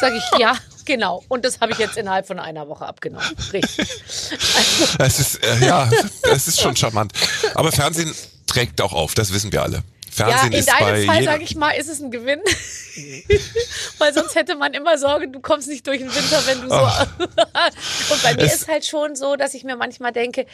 [0.00, 1.24] Sag ich, ja, genau.
[1.28, 3.26] Und das habe ich jetzt innerhalb von einer Woche abgenommen.
[3.52, 3.90] Richtig.
[4.30, 4.96] Also.
[5.00, 5.90] Es ist, äh, ja,
[6.32, 7.12] es ist schon charmant.
[7.54, 8.14] Aber Fernsehen
[8.46, 9.82] trägt auch auf, das wissen wir alle.
[10.12, 12.40] Fernsehen ja, in deinem Fall, sage ich mal, ist es ein Gewinn.
[13.98, 16.74] Weil sonst hätte man immer Sorge, du kommst nicht durch den Winter, wenn du so.
[18.14, 20.46] Und bei mir Es- ist halt schon so, dass ich mir manchmal denke,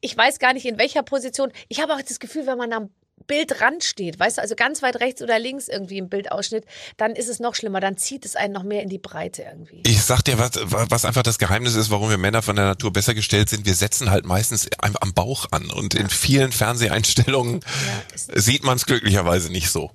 [0.00, 1.52] ich weiß gar nicht in welcher Position.
[1.68, 2.90] Ich habe auch das Gefühl, wenn man am
[3.26, 6.64] Bildrand steht, weißt du, also ganz weit rechts oder links irgendwie im Bildausschnitt,
[6.96, 9.82] dann ist es noch schlimmer, dann zieht es einen noch mehr in die Breite irgendwie.
[9.86, 12.92] Ich sag dir, was, was einfach das Geheimnis ist, warum wir Männer von der Natur
[12.92, 13.66] besser gestellt sind.
[13.66, 18.86] Wir setzen halt meistens am Bauch an und in vielen Fernseheinstellungen Ja, sieht man es
[18.86, 19.90] glücklicherweise nicht so.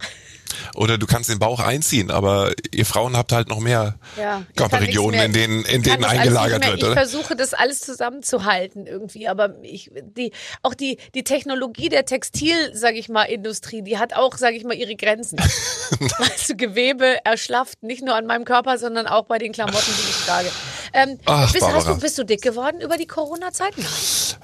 [0.75, 4.55] Oder du kannst den Bauch einziehen, aber ihr Frauen habt halt noch mehr Ja, ich
[4.55, 6.93] Körperregionen, in mehr- denen, in ich denen das alles eingelagert wird, Ich oder?
[6.93, 10.31] versuche das alles zusammenzuhalten irgendwie, aber ich, die,
[10.63, 14.63] auch die, die Technologie der Textil, sage ich mal, Industrie, die hat auch, sage ich
[14.63, 15.37] mal, ihre Grenzen.
[16.19, 20.25] also Gewebe erschlafft, nicht nur an meinem Körper, sondern auch bei den Klamotten, die ich
[20.25, 20.49] trage.
[20.93, 23.73] Ähm, Ach, bist, hast du, bist du dick geworden über die Corona-Zeit?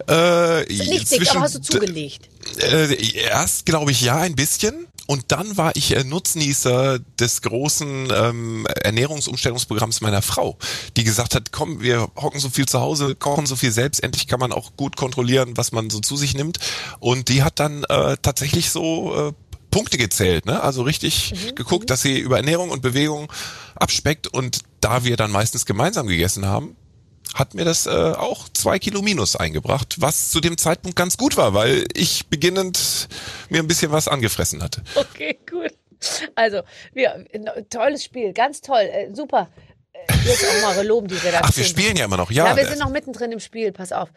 [0.07, 2.29] Äh, Nicht dick, aber hast du zugelegt.
[2.61, 8.07] Äh, erst glaube ich ja ein bisschen und dann war ich äh, Nutznießer des großen
[8.13, 10.57] ähm, Ernährungsumstellungsprogramms meiner Frau,
[10.97, 14.27] die gesagt hat, komm, wir hocken so viel zu Hause, kochen so viel selbst, endlich
[14.27, 16.59] kann man auch gut kontrollieren, was man so zu sich nimmt.
[16.99, 19.33] Und die hat dann äh, tatsächlich so äh,
[19.69, 20.61] Punkte gezählt, ne?
[20.61, 23.31] Also richtig geguckt, dass sie über Ernährung und Bewegung
[23.75, 24.25] abspeckt.
[24.27, 26.77] Und da wir dann meistens gemeinsam gegessen haben,
[27.35, 31.37] hat mir das äh, auch zwei Kilo minus eingebracht, was zu dem Zeitpunkt ganz gut
[31.37, 33.09] war, weil ich beginnend
[33.49, 34.81] mir ein bisschen was angefressen hatte.
[34.95, 35.73] Okay, gut.
[36.35, 36.61] Also,
[36.93, 39.49] wir, ein tolles Spiel, ganz toll, äh, super.
[39.93, 41.43] Äh, Jetzt auch mal loben die Redaktion.
[41.43, 42.47] Ach, wir spielen ja immer noch, ja.
[42.47, 44.09] Ja, wir sind noch mittendrin im Spiel, pass auf.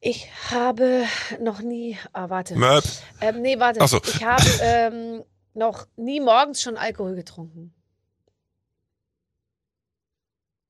[0.00, 1.04] Ich habe
[1.40, 2.56] noch nie, ah, warte.
[2.56, 2.84] Möp.
[3.20, 3.80] Ähm, nee, warte.
[3.80, 4.00] Ach so.
[4.04, 7.74] Ich habe ähm, noch nie morgens schon Alkohol getrunken.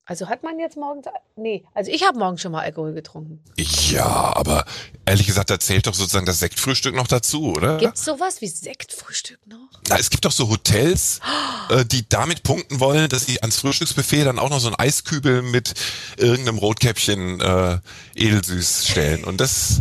[0.07, 3.41] Also hat man jetzt morgens, nee, also ich habe morgens schon mal Alkohol getrunken.
[3.57, 4.67] Ja, aber
[5.07, 7.79] ehrlich gesagt, da zählt doch sozusagen das Sektfrühstück noch dazu, oder?
[7.79, 9.71] Gibt's sowas wie Sektfrühstück noch?
[9.89, 11.21] Na, es gibt doch so Hotels,
[11.71, 15.41] äh, die damit punkten wollen, dass sie ans Frühstücksbuffet dann auch noch so ein Eiskübel
[15.41, 15.73] mit
[16.19, 17.79] irgendeinem Rotkäppchen äh,
[18.15, 19.25] edelsüß stellen.
[19.25, 19.81] Und das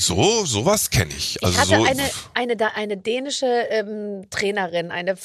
[0.00, 1.42] so sowas kenne ich.
[1.42, 1.84] Also Ich hatte so
[2.34, 5.16] eine, eine, eine dänische ähm, Trainerin, eine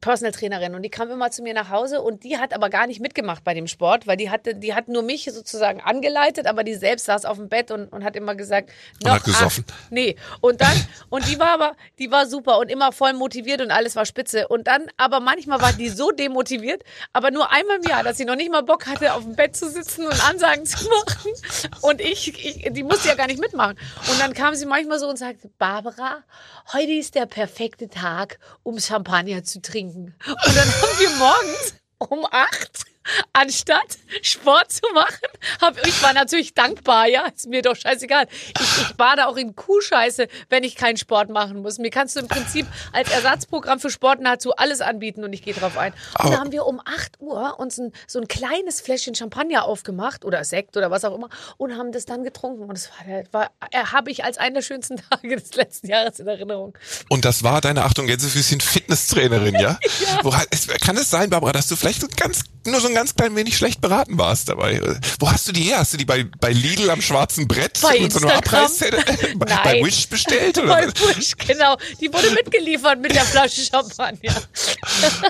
[0.00, 2.86] Personal Trainerin und die kam immer zu mir nach Hause und die hat aber gar
[2.86, 6.64] nicht mitgemacht bei dem Sport, weil die hatte, die hat nur mich sozusagen angeleitet, aber
[6.64, 9.64] die selbst saß auf dem Bett und, und hat immer gesagt, Und noch hat gesoffen.
[9.68, 9.90] acht.
[9.90, 10.16] Nee.
[10.40, 13.96] Und dann, und die war aber, die war super und immer voll motiviert und alles
[13.96, 14.48] war spitze.
[14.48, 16.82] Und dann, aber manchmal war die so demotiviert,
[17.12, 19.56] aber nur einmal im Jahr, dass sie noch nicht mal Bock hatte, auf dem Bett
[19.56, 21.32] zu sitzen und Ansagen zu machen.
[21.80, 23.76] Und ich, ich die musste ja gar nicht mitmachen.
[24.10, 26.24] Und dann kam sie manchmal so und sagte, Barbara,
[26.72, 30.14] heute ist der perfekte Tag, um Champagner zu trinken.
[30.26, 32.84] Und dann haben wir morgens um acht,
[33.32, 35.16] anstatt Sport zu machen,
[35.60, 38.26] hab, ich war natürlich dankbar, ja, ist mir doch scheißegal.
[38.60, 41.78] Ich, ich bade auch in Kuhscheiße, wenn ich keinen Sport machen muss.
[41.78, 45.54] Mir kannst du im Prinzip als Ersatzprogramm für Sport nahezu alles anbieten und ich gehe
[45.54, 45.92] drauf ein.
[46.22, 50.24] Und dann haben wir um 8 Uhr uns ein, so ein kleines Fläschchen Champagner aufgemacht
[50.24, 52.62] oder Sekt oder was auch immer und haben das dann getrunken.
[52.64, 56.20] Und das war, war äh, habe ich als einen der schönsten Tage des letzten Jahres
[56.20, 56.76] in Erinnerung.
[57.08, 59.78] Und das war deine Achtung Gänsefüßchen Fitnesstrainerin, ja?
[60.22, 62.94] Wo, hat- es, kann es sein, Barbara, dass du vielleicht so ganz, nur so ein
[62.94, 64.80] ganz klein wenig schlecht beraten warst dabei?
[65.18, 65.78] Wo hast du die her?
[65.78, 68.36] Hast du die bei, bei Lidl am schwarzen Brett Bei mit so einer?
[68.36, 69.02] Abreißzettel
[69.36, 69.60] bei, Nein.
[69.64, 70.58] bei Wish bestellt?
[70.58, 70.68] Oder?
[70.68, 70.86] Bei?
[70.86, 71.76] Busch, genau.
[72.00, 74.34] Die wurde mitgeliefert mit der Flasche Champagner.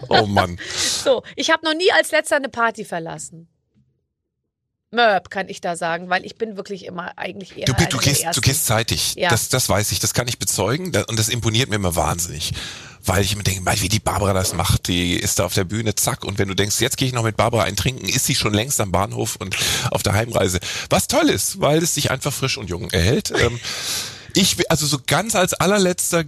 [0.08, 0.58] Oh Mann.
[0.76, 3.48] So, ich habe noch nie als letzter eine Party verlassen.
[4.90, 8.24] Mörb kann ich da sagen, weil ich bin wirklich immer eigentlich eher Du, du, gehst,
[8.34, 9.14] du gehst zeitig.
[9.14, 9.30] Ja.
[9.30, 10.94] Das, das weiß ich, das kann ich bezeugen.
[11.08, 12.52] Und das imponiert mir immer wahnsinnig.
[13.04, 15.94] Weil ich immer denke, wie die Barbara das macht, die ist da auf der Bühne,
[15.94, 16.24] zack.
[16.24, 18.54] Und wenn du denkst, jetzt gehe ich noch mit Barbara ein Trinken, ist sie schon
[18.54, 19.56] längst am Bahnhof und
[19.90, 20.60] auf der Heimreise.
[20.88, 23.32] Was toll ist, weil es dich einfach frisch und jung erhält.
[23.36, 23.58] Ähm,
[24.34, 26.24] ich, also so ganz als allerletzter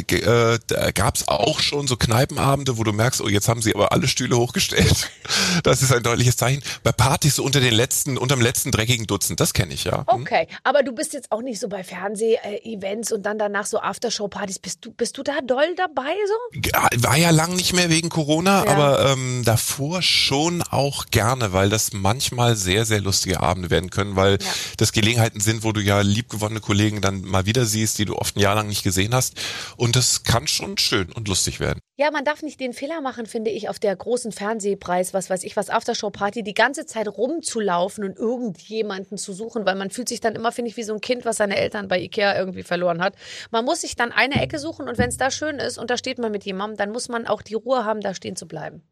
[0.00, 3.92] äh, da gab's auch schon so Kneipenabende, wo du merkst, oh, jetzt haben sie aber
[3.92, 5.10] alle Stühle hochgestellt.
[5.62, 6.62] Das ist ein deutliches Zeichen.
[6.82, 9.98] Bei Partys so unter den letzten, unterm letzten dreckigen Dutzend, das kenne ich ja.
[10.10, 10.22] Hm?
[10.22, 14.58] Okay, aber du bist jetzt auch nicht so bei Fernseh-Events und dann danach so Aftershow-Partys.
[14.58, 16.60] Bist du, bist du da doll dabei so?
[16.72, 18.70] Ja, War ja lang nicht mehr wegen Corona, Ja.
[18.72, 24.16] aber ähm, davor schon auch gerne, weil das manchmal sehr, sehr lustige Abende werden können,
[24.16, 24.52] weil Ja.
[24.76, 28.36] das Gelegenheiten sind, wo du ja liebgewonnene Kollegen dann mal wieder siehst, die du oft
[28.36, 29.34] ein Jahr lang nicht gesehen hast.
[29.76, 31.80] Und das kann schon schön und lustig werden.
[31.96, 35.44] Ja, man darf nicht den Fehler machen, finde ich, auf der großen Fernsehpreis, was weiß
[35.44, 40.20] ich, was Aftershow-Party, die ganze Zeit rumzulaufen und irgendjemanden zu suchen, weil man fühlt sich
[40.20, 43.02] dann immer, finde ich, wie so ein Kind, was seine Eltern bei Ikea irgendwie verloren
[43.02, 43.14] hat.
[43.50, 45.96] Man muss sich dann eine Ecke suchen und wenn es da schön ist und da
[45.96, 48.82] steht man mit jemandem, dann muss man auch die Ruhe haben, da stehen zu bleiben.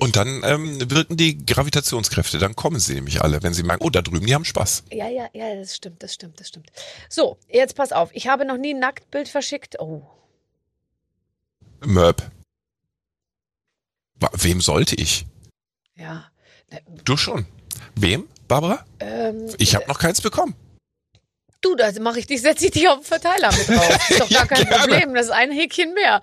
[0.00, 3.90] Und dann ähm, wirken die Gravitationskräfte, dann kommen sie nämlich alle, wenn sie merken, oh,
[3.90, 4.84] da drüben, die haben Spaß.
[4.90, 6.70] Ja, ja, ja, das stimmt, das stimmt, das stimmt.
[7.08, 8.10] So, jetzt pass auf.
[8.12, 9.78] Ich habe noch nie ein Nacktbild verschickt.
[9.78, 10.02] Oh.
[11.84, 12.22] Möb.
[14.32, 15.26] Wem sollte ich?
[15.94, 16.30] Ja.
[17.04, 17.46] Du schon.
[17.94, 18.84] Wem, Barbara?
[19.00, 20.54] Ähm, Ich habe noch keins bekommen.
[21.60, 24.10] Du, da mache ich dich, setze ich dich auf den Verteiler mit drauf.
[24.10, 24.78] Ist doch Ja, gar kein gerne.
[24.86, 25.14] Problem.
[25.14, 26.20] Das ist ein Häkchen mehr.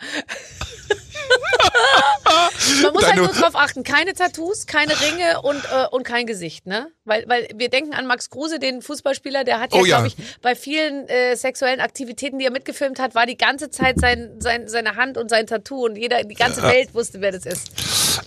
[2.82, 3.84] Man muss halt nur drauf achten.
[3.84, 6.88] Keine Tattoos, keine Ringe und, äh, und kein Gesicht, ne?
[7.06, 9.98] Weil, weil wir denken an Max Kruse, den Fußballspieler, der hat ja, Oh ja.
[10.02, 14.00] glaube ich, bei vielen äh, sexuellen Aktivitäten, die er mitgefilmt hat, war die ganze Zeit
[14.00, 17.46] sein, sein, seine Hand und sein Tattoo und jeder, die ganze Welt wusste, wer das
[17.46, 17.72] ist.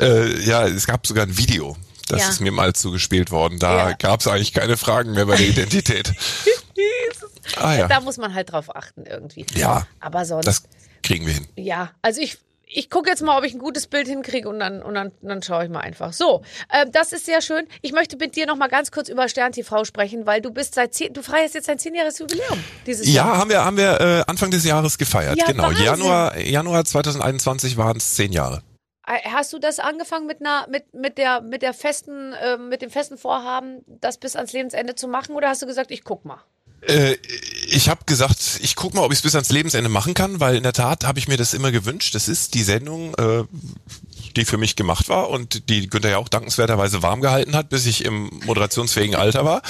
[0.00, 1.76] Äh, ja, es gab sogar ein Video.
[2.08, 2.28] Das Ja.
[2.28, 3.58] ist mir mal zugespielt worden.
[3.58, 3.96] Da Ja.
[3.96, 6.12] gab es eigentlich keine Fragen mehr bei der Identität.
[7.56, 7.88] ah ja.
[7.88, 9.44] Da muss man halt drauf achten irgendwie.
[9.54, 10.46] Ja, Aber sonst.
[10.46, 10.62] das
[11.02, 11.48] kriegen wir hin.
[11.56, 12.38] Ja, also ich,
[12.68, 15.40] ich gucke jetzt mal, ob ich ein gutes Bild hinkriege und dann, und dann, dann
[15.42, 16.12] schaue ich mal einfach.
[16.12, 17.66] So, äh, das ist sehr schön.
[17.80, 20.74] Ich möchte mit dir noch mal ganz kurz über Stern TV sprechen, weil du bist
[20.74, 23.38] seit zehn, du feierst jetzt dein zehnjähriges Jubiläum dieses Ja, Jahr.
[23.38, 25.36] haben wir, haben wir äh, Anfang des Jahres gefeiert.
[25.38, 25.64] Ja, genau.
[25.64, 25.84] Wahnsinn.
[25.84, 28.62] Januar, Januar 2021 waren es zehn Jahre.
[29.06, 32.82] Äh, Hast du das angefangen mit einer, mit, mit der, mit der festen, äh, mit
[32.82, 36.24] dem festen Vorhaben, das bis ans Lebensende zu machen, oder hast du gesagt, ich guck
[36.24, 36.42] mal?
[36.86, 37.16] Äh,
[37.68, 40.56] ich habe gesagt, ich guck mal, ob ich es bis ans Lebensende machen kann, weil
[40.56, 42.14] in der Tat habe ich mir das immer gewünscht.
[42.14, 43.44] Das ist die Sendung, äh,
[44.36, 47.86] die für mich gemacht war und die Günther ja auch dankenswerterweise warm gehalten hat, bis
[47.86, 49.62] ich im moderationsfähigen Alter war.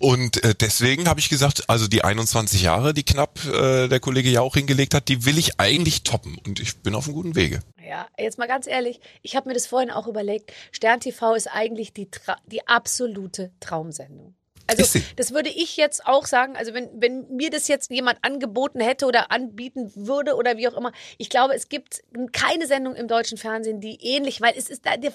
[0.00, 4.28] Und äh, deswegen habe ich gesagt, also die 21 Jahre, die knapp äh, der Kollege
[4.28, 6.38] ja auch hingelegt hat, die will ich eigentlich toppen.
[6.46, 7.60] Und ich bin auf einem guten Wege.
[7.86, 10.52] Ja, jetzt mal ganz ehrlich, ich habe mir das vorhin auch überlegt.
[10.72, 14.34] Stern TV ist eigentlich die, Tra die absolute Traumsendung.
[14.78, 18.80] Also das würde ich jetzt auch sagen, also wenn, wenn mir das jetzt jemand angeboten
[18.80, 22.02] hätte oder anbieten würde oder wie auch immer, ich glaube, es gibt
[22.32, 25.10] keine Sendung im deutschen Fernsehen, die ähnlich, weil es ist da, da,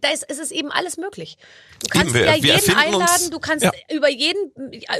[0.00, 1.36] da, ist, es ist eben alles möglich.
[1.80, 3.72] Du kannst Eben, wir- ja jeden erfinden uns- einladen, du kannst Ja.
[3.92, 4.52] über jeden,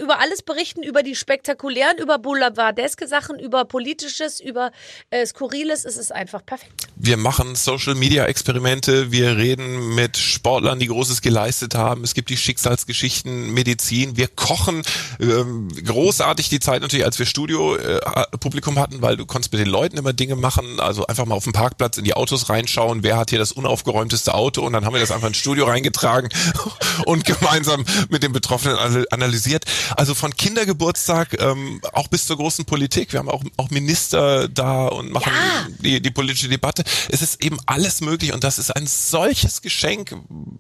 [0.03, 4.73] über alles berichten, über die spektakulären, über boulevardeske Sachen, über politisches, über
[5.11, 6.73] äh, skurriles, es ist einfach perfekt.
[6.97, 12.05] Wir machen Social Media Experimente, wir reden mit Sportlern, die Großes geleistet haben.
[12.05, 13.82] Es gibt die Schicksalsgeschichten, Medizin.
[13.91, 14.83] Wir kochen
[15.21, 18.01] ähm, großartig die Zeit natürlich, als wir Studio äh,
[18.77, 20.81] hatten, weil du konntest mit den Leuten immer Dinge machen.
[20.81, 23.03] Also einfach mal auf dem Parkplatz in die Autos reinschauen.
[23.03, 24.63] Wer hat hier das unaufgeräumteste Auto?
[24.63, 26.29] Und dann haben wir das einfach ins Studio reingetragen
[27.07, 29.65] und gemeinsam mit den Betroffenen ana- analysiert.
[29.97, 33.13] Also von Kindergeburtstag ähm, auch bis zur großen Politik.
[33.13, 35.67] Wir haben auch, auch Minister da und machen Ja.
[35.81, 36.85] die, die politische Debatte.
[37.09, 40.15] Es ist eben alles möglich und das ist ein solches Geschenk,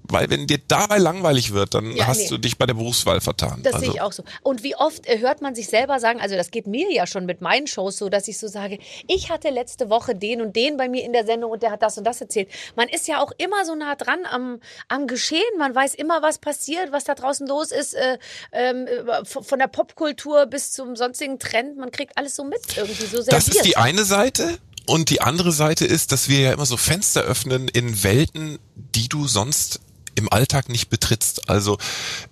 [0.04, 2.28] weil wenn dir dabei langweilig wird, dann Ja, hast nee.
[2.28, 3.60] du dich bei der Berufswahl vertan.
[3.62, 4.24] Das also, sehe ich auch so.
[4.42, 7.26] Und wie oft äh, hört man sich selber sagen, also das geht mir ja schon
[7.26, 10.76] mit meinen Shows so, dass ich so sage, ich hatte letzte Woche den und den
[10.76, 12.48] bei mir in der Sendung und der hat das und das erzählt.
[12.74, 15.40] Man ist ja auch immer so nah dran am, am Geschehen.
[15.58, 18.18] Man weiß immer, was passiert, was da draußen los ist, äh,
[18.50, 21.76] äh, von von der Popkultur bis zum sonstigen Trend.
[21.76, 23.32] Man kriegt alles so mit irgendwie so serviert.
[23.34, 24.58] Das ist die eine Seite.
[24.86, 29.10] Und die andere Seite ist, dass wir ja immer so Fenster öffnen in Welten, die
[29.10, 29.80] du sonst
[30.14, 31.48] im Alltag nicht betrittst.
[31.48, 31.78] Also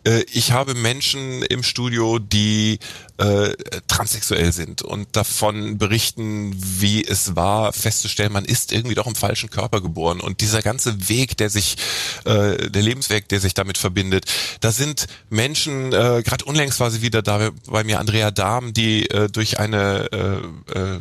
[0.04, 2.78] äh, ich habe Menschen im Studio, die
[3.18, 3.54] äh,
[3.86, 9.50] transsexuell sind und davon berichten, wie es war, festzustellen, man ist irgendwie doch im falschen
[9.50, 10.20] Körper geboren.
[10.20, 11.76] Und dieser ganze Weg, der sich,
[12.24, 14.26] äh, der Lebensweg, der sich damit verbindet,
[14.60, 19.10] da sind Menschen, äh, gerade unlängst war sie wieder da bei mir, Andrea Dahm, die
[19.10, 21.00] äh, durch eine äh, äh,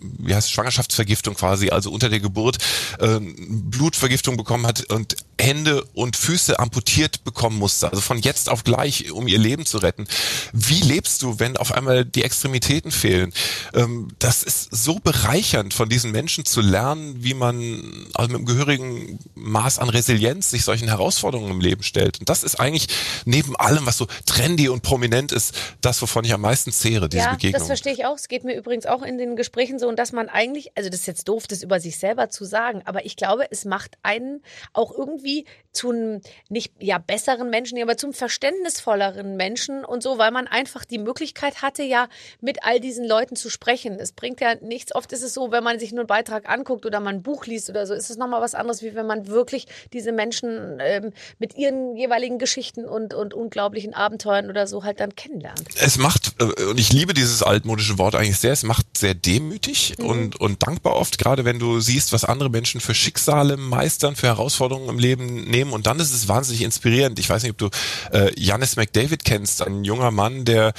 [0.00, 2.58] wie heißt Schwangerschaftsvergiftung quasi, also unter der Geburt
[2.98, 8.64] äh, Blutvergiftung bekommen hat und Hände und Füße amputiert bekommen musste, also von jetzt auf
[8.64, 10.06] gleich, um ihr Leben zu retten.
[10.52, 13.32] Wie lebst du, wenn auf einmal die Extremitäten fehlen?
[13.74, 18.46] Ähm, das ist so bereichernd, von diesen Menschen zu lernen, wie man also mit einem
[18.46, 22.20] gehörigen Maß an Resilienz sich solchen Herausforderungen im Leben stellt.
[22.20, 22.88] Und das ist eigentlich
[23.24, 27.24] neben allem, was so trendy und prominent ist, das, wovon ich am meisten zehre, diese
[27.24, 27.58] ja, Begegnung.
[27.58, 28.16] das verstehe ich auch.
[28.16, 31.00] Es geht mir übrigens auch in den Gesprächen so, und dass man eigentlich, also das
[31.00, 34.42] ist jetzt doof, das über sich selber zu sagen, aber ich glaube, es macht einen
[34.72, 40.30] auch irgendwie zu einem nicht ja besseren Menschen, aber zum verständnisvolleren Menschen und so, weil
[40.30, 42.08] man einfach die Möglichkeit hatte, ja
[42.40, 43.98] mit all diesen Leuten zu sprechen.
[43.98, 44.94] Es bringt ja nichts.
[44.94, 47.46] Oft ist es so, wenn man sich nur einen Beitrag anguckt oder man ein Buch
[47.46, 51.12] liest oder so, ist es nochmal was anderes, wie wenn man wirklich diese Menschen ähm,
[51.38, 55.62] mit ihren jeweiligen Geschichten und, und unglaublichen Abenteuern oder so halt dann kennenlernt.
[55.80, 59.69] es macht, äh, und ich liebe dieses altmodische Wort eigentlich sehr, es macht sehr demütig
[59.98, 60.04] Mhm.
[60.04, 64.26] und, und dankbar oft, gerade wenn du siehst, was andere Menschen für Schicksale meistern, für
[64.26, 67.18] Herausforderungen im Leben nehmen und dann ist es wahnsinnig inspirierend.
[67.18, 67.70] Ich weiß nicht, ob du
[68.12, 70.72] äh, Janis McDavid kennst, ein junger Mann, der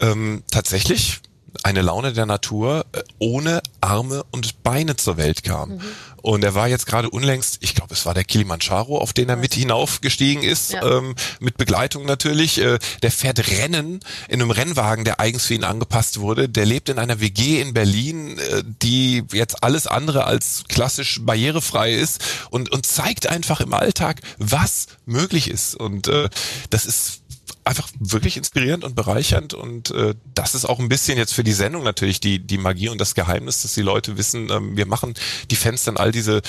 [0.00, 1.20] ähm, tatsächlich
[1.62, 5.76] eine Laune der Natur äh, ohne Arme und Beine zur Welt kam.
[5.76, 5.80] Mhm.
[6.24, 9.36] Und er war jetzt gerade unlängst, ich glaube, es war der Kilimanjaro, auf den er
[9.36, 10.82] mit hinaufgestiegen ist, ja.
[10.82, 12.56] ähm, mit Begleitung natürlich.
[12.56, 16.48] Äh, der fährt Rennen in einem Rennwagen, der eigens für ihn angepasst wurde.
[16.48, 21.92] Der lebt in einer WG in Berlin, äh, die jetzt alles andere als klassisch barrierefrei
[21.92, 25.74] ist und, und zeigt einfach im Alltag, was möglich ist.
[25.74, 26.30] Und äh,
[26.70, 27.20] das ist
[27.64, 31.52] einfach wirklich inspirierend und bereichernd und äh, das ist auch ein bisschen jetzt für die
[31.52, 35.14] Sendung natürlich die die Magie und das Geheimnis, dass die Leute wissen, ähm, wir machen
[35.50, 36.42] die Fans dann all diese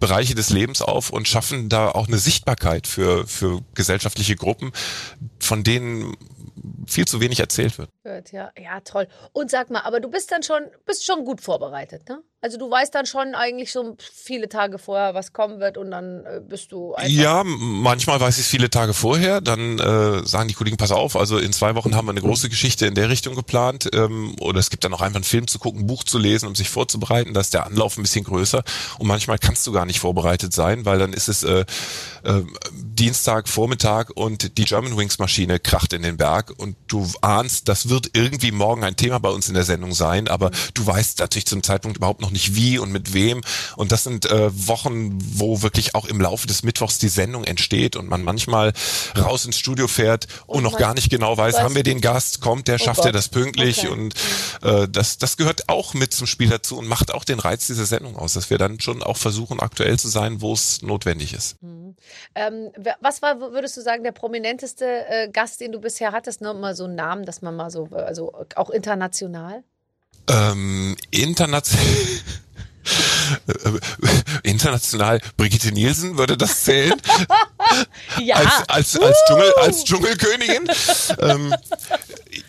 [0.00, 4.72] Bereiche des Lebens auf und schaffen da auch eine Sichtbarkeit für für gesellschaftliche Gruppen,
[5.38, 6.16] von denen
[6.86, 7.90] viel zu wenig erzählt wird.
[8.32, 9.06] Ja, ja, toll.
[9.32, 12.22] Und sag mal, aber du bist dann schon, bist schon gut vorbereitet, ne?
[12.42, 16.24] Also du weißt dann schon eigentlich so viele Tage vorher, was kommen wird und dann
[16.24, 20.48] äh, bist du einfach Ja, manchmal weiß ich es viele Tage vorher, dann äh, sagen
[20.48, 23.10] die Kollegen, pass auf, also in zwei Wochen haben wir eine große Geschichte in der
[23.10, 26.02] Richtung geplant ähm, oder es gibt dann auch einfach einen Film zu gucken, ein Buch
[26.02, 28.62] zu lesen, um sich vorzubereiten, da ist der Anlauf ein bisschen größer
[28.98, 31.64] und manchmal kannst du gar nicht vorbereitet sein, weil dann ist es äh,
[32.22, 37.68] äh, Dienstag Vormittag und die German Wings Maschine kracht in den Berg und du ahnst,
[37.68, 41.20] das wird irgendwie morgen ein Thema bei uns in der Sendung sein, aber du weißt
[41.20, 43.40] natürlich zum Zeitpunkt überhaupt noch nicht wie und mit wem.
[43.76, 47.96] Und das sind äh, Wochen, wo wirklich auch im Laufe des Mittwochs die Sendung entsteht
[47.96, 48.74] und man manchmal
[49.16, 52.40] raus ins Studio fährt und, und noch gar nicht genau weiß, haben wir den Gast,
[52.40, 53.06] kommt der, oh schafft Gott.
[53.06, 53.88] er das pünktlich okay.
[53.88, 54.14] und
[54.62, 57.86] äh, das, das gehört auch mit zum Spiel dazu und macht auch den Reiz dieser
[57.86, 61.62] Sendung aus, dass wir dann schon auch versuchen, aktuell zu sein, wo es notwendig ist.
[61.62, 61.96] Mhm.
[62.34, 62.70] Ähm,
[63.00, 66.40] was war, würdest du sagen, der prominenteste äh, Gast, den du bisher hattest?
[66.40, 69.62] Nur mal so einen Namen, dass man mal so, also auch international?
[70.28, 71.84] Ähm, international.
[74.42, 77.00] international Brigitte Nielsen würde das zählen
[78.18, 78.36] ja.
[78.36, 80.68] als, als, als, Dschungel, als Dschungelkönigin.
[81.20, 81.54] ähm,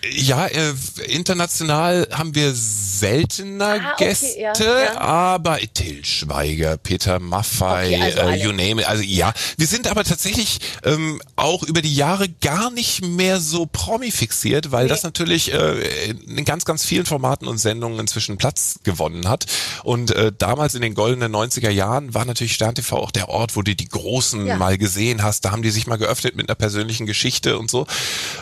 [0.09, 0.73] ja, äh,
[1.07, 4.97] international haben wir seltener ah, okay, Gäste, ja, ja.
[4.99, 8.87] aber Till Schweiger, Peter Maffei, okay, also äh, you name it.
[8.87, 13.67] Also ja, wir sind aber tatsächlich ähm, auch über die Jahre gar nicht mehr so
[13.67, 14.89] Promi fixiert, weil nee.
[14.89, 19.45] das natürlich äh, in ganz, ganz vielen Formaten und Sendungen inzwischen Platz gewonnen hat.
[19.83, 23.55] Und äh, damals in den goldenen 90er Jahren war natürlich Stern TV auch der Ort,
[23.55, 24.57] wo du die Großen ja.
[24.57, 25.45] mal gesehen hast.
[25.45, 27.85] Da haben die sich mal geöffnet mit einer persönlichen Geschichte und so.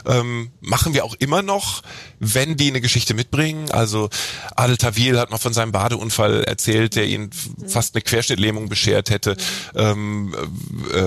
[0.06, 1.49] Ähm, machen wir auch immer noch,
[2.20, 3.72] wenn die eine Geschichte mitbringen.
[3.72, 4.10] Also
[4.56, 7.30] Adel Tawil hat mal von seinem Badeunfall erzählt, der ihn
[7.66, 9.38] fast eine Querschnittlähmung beschert hätte.
[9.76, 10.36] Ähm,
[10.94, 11.00] äh,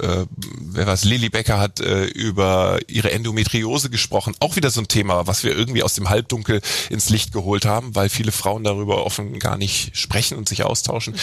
[0.00, 0.26] äh,
[0.60, 1.04] wer was?
[1.04, 4.34] Lilly Becker hat äh, über ihre Endometriose gesprochen.
[4.40, 6.60] Auch wieder so ein Thema, was wir irgendwie aus dem Halbdunkel
[6.90, 11.14] ins Licht geholt haben, weil viele Frauen darüber offen gar nicht sprechen und sich austauschen.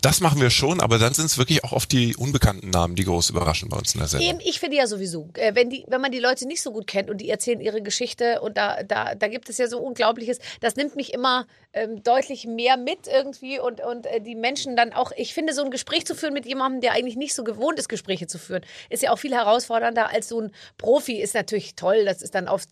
[0.00, 3.04] Das machen wir schon, aber dann sind es wirklich auch oft die unbekannten Namen, die
[3.04, 4.40] groß überraschen bei uns in der Sendung.
[4.44, 7.10] Ich finde ja sowieso, äh, wenn die, wenn man die Leute nicht so gut kennt
[7.10, 7.91] und die erzählen ihre Geschichte
[8.40, 12.46] und da, da, da gibt es ja so Unglaubliches, das nimmt mich immer ähm, deutlich
[12.46, 16.06] mehr mit irgendwie und, und äh, die Menschen dann auch, ich finde, so ein Gespräch
[16.06, 19.10] zu führen mit jemandem, der eigentlich nicht so gewohnt ist, Gespräche zu führen, ist ja
[19.10, 21.20] auch viel herausfordernder als so ein Profi.
[21.20, 22.68] Ist natürlich toll, das ist dann oft,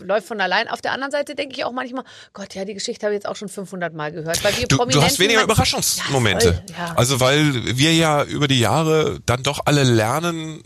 [0.00, 0.68] läuft von allein.
[0.68, 2.04] Auf der anderen Seite denke ich auch manchmal,
[2.34, 4.42] Gott, ja, die Geschichte habe ich jetzt auch schon 500 Mal gehört.
[4.44, 6.62] Weil wir du, du hast weniger Überraschungsmomente.
[6.70, 6.94] Ja, ja.
[6.96, 10.62] Also weil wir ja über die Jahre dann doch alle lernen,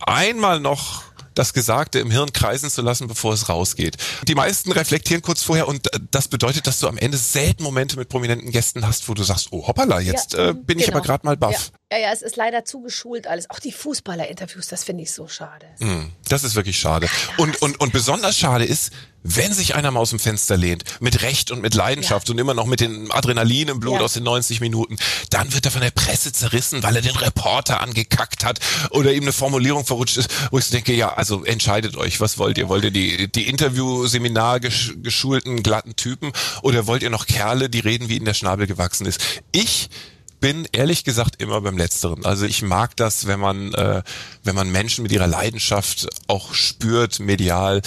[0.00, 3.96] einmal noch das Gesagte im Hirn kreisen zu lassen, bevor es rausgeht.
[4.28, 7.96] Die meisten reflektieren kurz vorher und äh, das bedeutet, dass du am Ende selten Momente
[7.96, 10.80] mit prominenten Gästen hast, wo du sagst, oh hoppala, jetzt ja, äh, bin genau.
[10.80, 11.70] ich aber gerade mal baff.
[11.72, 11.78] Ja.
[11.92, 11.98] Ja.
[11.98, 13.50] ja, es ist leider zu geschult alles.
[13.50, 15.66] Auch die Fußballer-Interviews, das finde ich so schade.
[15.78, 17.08] Mm, das ist wirklich schade.
[17.38, 18.92] Und, und, und besonders schade ist,
[19.24, 22.32] wenn sich einer mal aus dem Fenster lehnt, mit Recht und mit Leidenschaft ja.
[22.32, 24.00] und immer noch mit dem Adrenalin im Blut ja.
[24.02, 24.96] aus den 90 Minuten,
[25.30, 28.60] dann wird er von der Presse zerrissen, weil er den Reporter angekackt hat
[28.90, 32.58] oder ihm eine Formulierung verrutscht ist, wo ich denke, ja, also entscheidet euch, was wollt
[32.58, 32.68] ihr?
[32.68, 36.32] Wollt ihr die, die Interview-Seminar geschulten, glatten Typen
[36.62, 39.20] oder wollt ihr noch Kerle, die reden, wie ihnen der Schnabel gewachsen ist?
[39.52, 39.88] Ich
[40.44, 42.26] bin ehrlich gesagt immer beim Letzteren.
[42.26, 44.02] Also ich mag das, wenn man, äh,
[44.42, 47.80] wenn man Menschen mit ihrer Leidenschaft auch spürt, medial,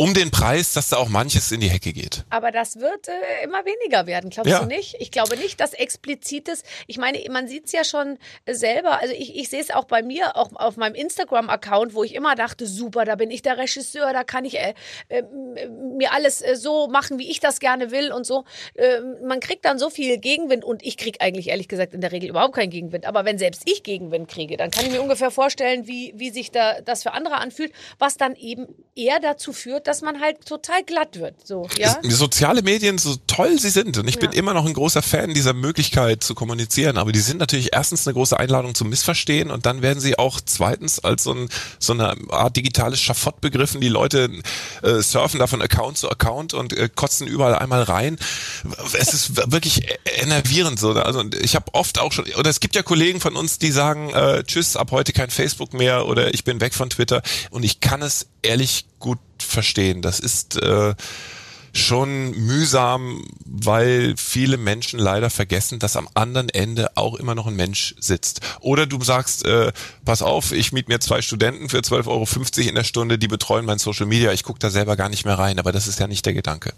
[0.00, 2.24] um den Preis, dass da auch manches in die Hecke geht.
[2.30, 4.60] Aber das wird äh, immer weniger werden, glaubst ja.
[4.60, 4.96] du nicht?
[4.98, 8.16] Ich glaube nicht, dass explizites, ich meine, man sieht es ja schon
[8.48, 12.14] selber, also ich, ich sehe es auch bei mir, auch auf meinem Instagram-Account, wo ich
[12.14, 14.72] immer dachte, super, da bin ich der Regisseur, da kann ich äh,
[15.10, 15.22] äh,
[15.68, 18.44] mir alles äh, so machen, wie ich das gerne will und so.
[18.76, 22.10] Ähm, man kriegt dann so viel Gegenwind und ich kriege eigentlich ehrlich gesagt in der
[22.10, 23.04] Regel überhaupt keinen Gegenwind.
[23.04, 26.50] Aber wenn selbst ich Gegenwind kriege, dann kann ich mir ungefähr vorstellen, wie, wie sich
[26.50, 30.84] da das für andere anfühlt, was dann eben eher dazu führt, dass man halt total
[30.84, 31.34] glatt wird.
[31.44, 31.96] So, ja?
[32.04, 34.38] Soziale Medien, so toll sie sind, und ich bin Ja.
[34.38, 38.14] immer noch ein großer Fan dieser Möglichkeit zu kommunizieren, aber die sind natürlich erstens eine
[38.14, 41.48] große Einladung zum Missverstehen und dann werden sie auch zweitens als so, ein,
[41.80, 43.80] so eine Art digitales Schafott begriffen.
[43.80, 44.30] Die Leute
[44.84, 48.16] äh, surfen da von Account zu Account und äh, kotzen überall einmal rein.
[48.96, 50.92] Es ist wirklich e- enervierend so.
[50.92, 51.04] ne?
[51.04, 54.10] Also ich habe oft auch schon, oder es gibt ja Kollegen von uns, die sagen,
[54.10, 57.80] äh, tschüss, ab heute kein Facebook mehr oder ich bin weg von Twitter und ich
[57.80, 60.02] kann es ehrlich gut verstehen.
[60.02, 60.94] Das ist äh,
[61.72, 67.56] schon mühsam, weil viele Menschen leider vergessen, dass am anderen Ende auch immer noch ein
[67.56, 68.40] Mensch sitzt.
[68.60, 69.72] Oder du sagst, äh,
[70.04, 73.64] pass auf, ich miet mir zwei Studenten für 12,50 Euro in der Stunde, die betreuen
[73.64, 76.06] mein Social Media, ich gucke da selber gar nicht mehr rein, aber das ist ja
[76.06, 76.72] nicht der Gedanke.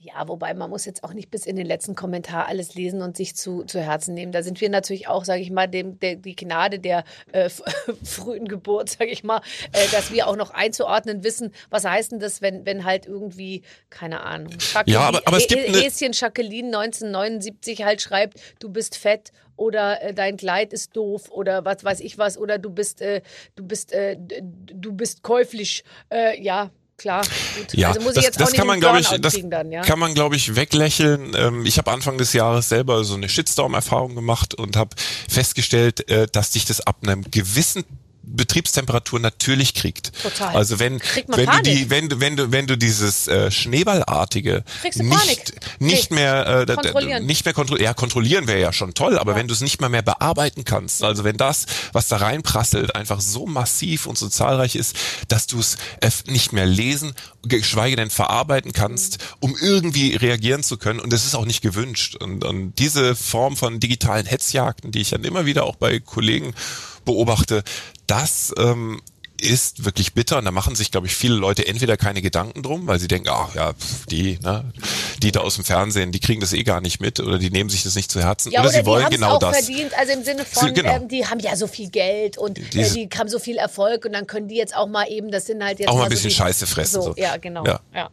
[0.00, 3.16] Ja, wobei man muss jetzt auch nicht bis in den letzten Kommentar alles lesen und
[3.16, 4.30] sich zu, zu Herzen nehmen.
[4.30, 7.50] Da sind wir natürlich auch, sage ich mal, dem, der, die Gnade der äh,
[8.04, 9.40] frühen Geburt, sage ich mal,
[9.72, 13.62] äh, dass wir auch noch einzuordnen wissen, was heißt denn das, wenn, wenn halt irgendwie,
[13.90, 18.68] keine Ahnung, Jacqueline, Ja, aber- aber es gibt eine- Häschen Jacqueline 1979 halt schreibt, du
[18.68, 22.70] bist fett oder äh, dein Kleid ist doof oder was weiß ich was oder du
[22.70, 23.22] bist äh,
[23.56, 25.82] du bist äh, du bist käuflich
[26.12, 27.22] äh, ja klar
[27.56, 27.72] gut.
[27.74, 29.82] Ja, also muss das, ich jetzt das auch kann man, glaube ich, das dann, ja?
[29.82, 31.34] kann man, glaube ich, weglächeln.
[31.34, 34.90] Ähm, ich habe Anfang des Jahres selber so eine Shitstorm-Erfahrung gemacht und habe
[35.28, 37.84] festgestellt, äh, dass dich das ab einem gewissen
[38.36, 40.12] Betriebstemperatur natürlich kriegt.
[40.22, 40.54] Total.
[40.54, 41.64] Also wenn wenn du Panik.
[41.64, 44.64] die wenn du wenn du wenn du dieses äh, Schneeballartige
[44.94, 45.52] du nicht Panik.
[45.80, 46.16] nicht Nee.
[46.16, 49.60] mehr äh, nicht mehr kontrollieren ja kontrollieren wäre ja schon toll, aber wenn du es
[49.60, 54.18] nicht mal mehr bearbeiten kannst, also wenn das was da reinprasselt einfach so massiv und
[54.18, 54.96] so zahlreich ist,
[55.28, 60.76] dass du es äh, nicht mehr lesen, geschweige denn verarbeiten kannst, um irgendwie reagieren zu
[60.76, 65.00] können und das ist auch nicht gewünscht und, und diese Form von digitalen Hetzjagden, die
[65.00, 66.54] ich dann immer wieder auch bei Kollegen
[67.04, 67.62] beobachte,
[68.08, 69.00] das ähm,
[69.40, 72.86] ist wirklich bitter und da machen sich, glaube ich, viele Leute entweder keine Gedanken drum,
[72.86, 74.72] weil sie denken, ach ja, pf, die, ne,
[75.22, 77.70] die da aus dem Fernsehen, die kriegen das eh gar nicht mit oder die nehmen
[77.70, 79.58] sich das nicht zu Herzen Ja, oder, oder, sie wollen genau auch das.
[79.64, 80.96] verdient, also im Sinne von, genau.
[80.96, 84.04] ähm, die haben ja so viel Geld und äh, Diese- die haben so viel Erfolg
[84.04, 86.06] und dann können die jetzt auch mal eben, das sind halt jetzt Auch mal ein
[86.06, 87.14] so bisschen die, Scheiße fressen, So, so.
[87.16, 87.64] ja, genau.
[87.64, 87.80] Ja.
[87.94, 88.10] Ja.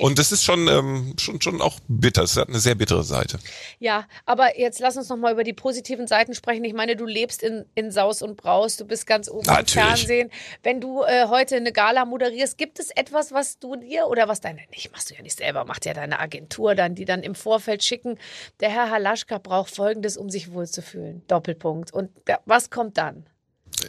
[0.00, 2.22] Und das ist schon, ähm, schon, schon auch bitter.
[2.22, 3.38] Es hat eine sehr bittere Seite.
[3.78, 6.64] ja, aber jetzt lass uns noch mal über die positiven Seiten sprechen.
[6.64, 9.74] Ich meine, du lebst in, in Saus und Braus, du bist ganz oben Natürlich.
[9.74, 10.30] im Fernsehen.
[10.62, 14.40] Wenn du äh, heute eine Gala moderierst, gibt es etwas, was du dir oder was
[14.40, 17.34] deine, nicht, machst du ja nicht selber, macht ja deine Agentur dann, die dann im
[17.34, 18.18] Vorfeld schicken,
[18.60, 21.22] der Herr Halaschka braucht Folgendes, um sich wohlzufühlen.
[21.28, 21.92] Doppelpunkt.
[21.92, 22.10] Und
[22.44, 23.26] was kommt dann?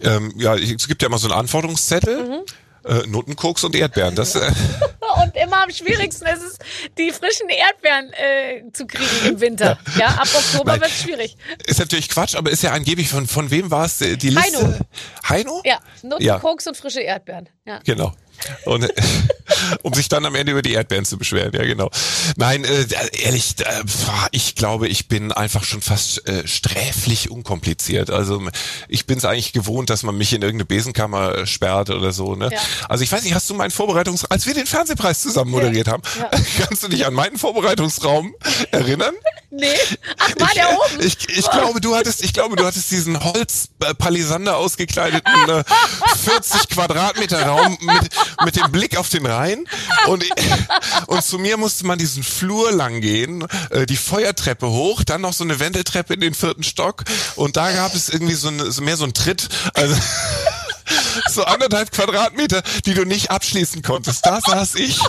[0.02, 2.24] Ähm, ja, es gibt ja immer so einen Anforderungszettel.
[2.24, 2.44] Mhm.
[2.86, 4.16] Äh, Notenkoks und Erdbeeren.
[4.16, 4.52] Das, äh,
[5.24, 6.58] Und immer am schwierigsten ist es,
[6.98, 9.78] die frischen Erdbeeren äh, zu kriegen im Winter.
[9.98, 11.38] Ja, ab Oktober wird es schwierig.
[11.66, 14.58] ist natürlich Quatsch, aber ist ja angeblich von, von wem war es die Liste?
[14.58, 14.80] Heino.
[15.30, 15.62] Heino?
[15.66, 16.38] Ja, Nutten, Ja.
[16.38, 17.50] Und frische Erdbeeren.
[17.66, 17.80] Ja.
[17.86, 18.14] Genau.
[18.66, 18.90] Und, äh,
[19.84, 21.90] um sich dann am Ende über die Erdbeeren zu beschweren, ja genau.
[22.36, 22.86] Nein, äh,
[23.24, 23.84] ehrlich, äh,
[24.32, 28.10] ich glaube, ich bin einfach schon fast äh, sträflich unkompliziert.
[28.10, 28.42] Also
[28.88, 32.36] ich bin es eigentlich gewohnt, dass man mich in irgendeine Besenkammer äh, sperrt oder so.
[32.36, 32.50] Ne?
[32.52, 32.60] Ja.
[32.90, 34.26] Also ich weiß nicht, hast du meinen Vorbereitungs...
[34.26, 36.30] Als wir den Fernsehpreis zusammen moderiert haben, Ja.
[36.66, 38.36] kannst du dich an meinen Vorbereitungsraum
[38.72, 39.14] erinnern?
[39.56, 39.68] Nee.
[40.18, 41.06] Ach, war der oben?
[41.06, 45.64] Ich, ich glaube, du hattest, ich glaube, du hattest diesen Holz-Palisander ausgekleideten äh,
[46.24, 48.10] 40 Quadratmeter Raum mit,
[48.44, 49.66] mit dem Blick auf den Rhein.
[50.08, 50.26] Und,
[51.08, 55.34] und zu mir musste man diesen Flur lang gehen, äh, die Feuertreppe hoch, dann noch
[55.34, 57.04] so eine Wendeltreppe in den vierten Stock.
[57.36, 59.50] Und da gab es irgendwie so, eine, mehr so ein Tritt.
[59.74, 59.96] Also,
[61.30, 64.26] so anderthalb Quadratmeter, die du nicht abschließen konntest.
[64.26, 65.00] Da saß ich.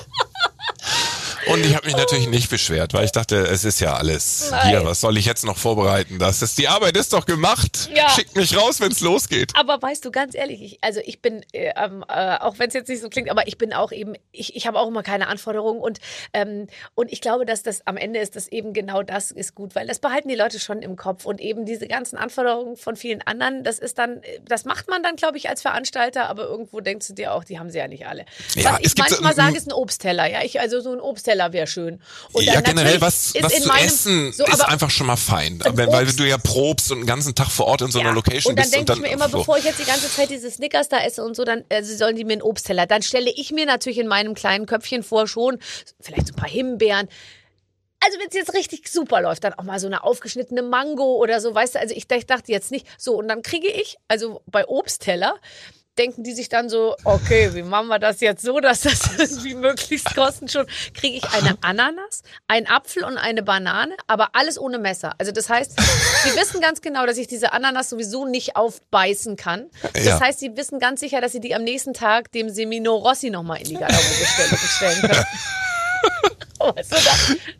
[1.47, 4.69] Und ich habe mich natürlich nicht beschwert, weil ich dachte, es ist ja alles Nein.
[4.69, 4.85] hier.
[4.85, 6.19] Was soll ich jetzt noch vorbereiten?
[6.19, 7.91] Das ist die Arbeit ist doch gemacht.
[7.95, 8.09] Ja.
[8.11, 9.53] Schickt mich raus, wenn's losgeht.
[9.55, 12.89] Aber weißt du, ganz ehrlich, ich, also ich bin, äh, äh, auch wenn es jetzt
[12.89, 15.81] nicht so klingt, aber ich bin auch eben, ich, ich habe auch immer keine Anforderungen
[15.81, 15.99] und,
[16.33, 19.75] ähm, und ich glaube, dass das am Ende ist, dass eben genau das ist gut,
[19.75, 23.23] weil das behalten die Leute schon im Kopf und eben diese ganzen Anforderungen von vielen
[23.23, 26.81] anderen, das ist dann, äh, das macht man dann, glaube ich, als Veranstalter, aber irgendwo
[26.81, 28.25] denkst du dir auch, die haben sie ja nicht alle.
[28.55, 30.93] Ja, was ich es gibt so- manchmal sage, ist ein Obstteller, ja, ich, also so
[30.93, 32.01] ein Obstteller wäre schön.
[32.33, 35.17] Und ja, dann generell, was, ist was zu meinem- essen so, ist einfach schon mal
[35.17, 35.61] fein.
[35.63, 38.13] Ein Wenn, weil du ja probst und den ganzen Tag vor Ort in so einer
[38.13, 38.75] Location und dann bist.
[38.75, 39.39] denke ich mir immer, so.
[39.39, 42.17] bevor ich jetzt die ganze Zeit diese Snickers da esse und so, dann also sollen
[42.17, 42.87] die mir einen Obstteller.
[42.87, 45.59] Dann stelle ich mir natürlich in meinem kleinen Köpfchen vor schon
[46.01, 47.09] vielleicht so ein paar Himbeeren.
[48.01, 51.41] Also wenn es jetzt richtig super läuft, dann auch mal so eine aufgeschnittene Mango oder
[51.41, 54.43] so, weißt du, also ich, ich dachte jetzt nicht so und dann kriege ich, also
[54.47, 55.37] bei Obstteller,
[55.99, 59.55] denken die sich dann so, okay, wie machen wir das jetzt so, dass das irgendwie
[59.55, 64.79] möglichst kosten schon, kriege ich eine Ananas, einen Apfel und eine Banane, aber alles ohne
[64.79, 65.15] Messer.
[65.19, 65.79] Also das heißt,
[66.25, 69.67] sie wissen ganz genau, dass ich diese Ananas sowieso nicht aufbeißen kann.
[69.93, 70.21] Das Ja.
[70.21, 73.59] heißt, sie wissen ganz sicher, dass sie die am nächsten Tag dem Semino Rossi nochmal
[73.59, 74.05] in die Garderobe
[74.67, 75.25] stellen, können.
[76.61, 76.97] Oh, hast du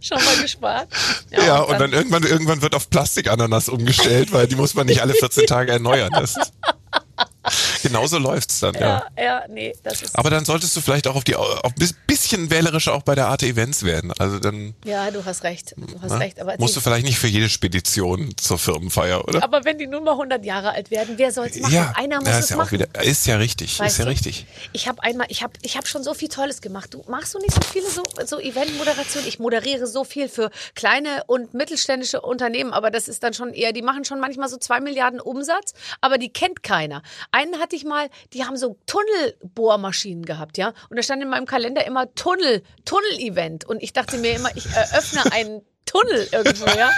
[0.01, 0.89] schon mal gespart?
[1.31, 5.13] Ja, und dann irgendwann, irgendwann wird auf Plastikananas umgestellt, weil die muss man nicht alle
[5.13, 6.11] 14 Tage erneuern.
[6.13, 6.37] Das,
[7.85, 9.07] genauso läuft's dann, ja.
[9.17, 10.19] Ja, ja, nee, das ist.
[10.19, 13.29] Aber dann solltest du vielleicht auch auf die auf ein bisschen wählerischer auch bei der
[13.29, 14.13] Arte Events werden.
[14.19, 15.75] Also dann Ja, du hast recht.
[15.77, 16.41] Du hast ne, recht.
[16.41, 19.43] Aber, musst du die, vielleicht nicht für jede Spedition zur Firmenfeier, oder?
[19.45, 21.73] aber wenn die nun mal 100 Jahre alt werden, wer soll's machen?
[21.75, 22.73] ja, Einer muss ja, es ist ja machen.
[22.73, 24.11] wieder, ist ja richtig, Weißt ist ja du?
[24.11, 24.47] richtig.
[24.73, 26.95] Ich habe einmal, ich habe, ich habe schon so viel Tolles gemacht.
[26.95, 29.29] Du machst du nicht so viele so, so Eventmoderationen?
[29.29, 33.73] Ich moderiere so viel für kleine und mittelständische Unternehmen, aber das ist dann schon eher,
[33.73, 37.03] die machen schon manchmal so zwei Milliarden Umsatz, aber die kennt keiner.
[37.31, 41.87] Einen hatte mal, die haben so Tunnelbohrmaschinen gehabt, ja, und da stand in meinem Kalender
[41.87, 46.91] immer Tunnel, Tunnel-Event und ich dachte mir immer, ich eröffne einen Tunnel irgendwo, ja,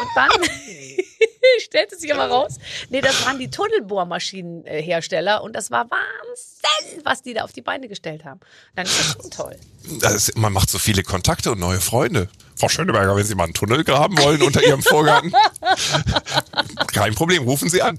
[0.00, 0.30] und dann
[1.60, 2.58] stellte sich aber raus,
[2.90, 7.88] nee, das waren die Tunnelbohrmaschinenhersteller und das war Wahnsinn, was die da auf die Beine
[7.88, 8.40] gestellt haben.
[8.74, 9.56] Dann ist das schon toll.
[10.00, 12.28] Das man macht so viele Kontakte und neue Freunde.
[12.54, 15.34] Frau Schöneberger, wenn Sie mal einen Tunnel graben wollen unter Ihrem Vorgarten,
[16.92, 17.98] kein Problem, rufen Sie an.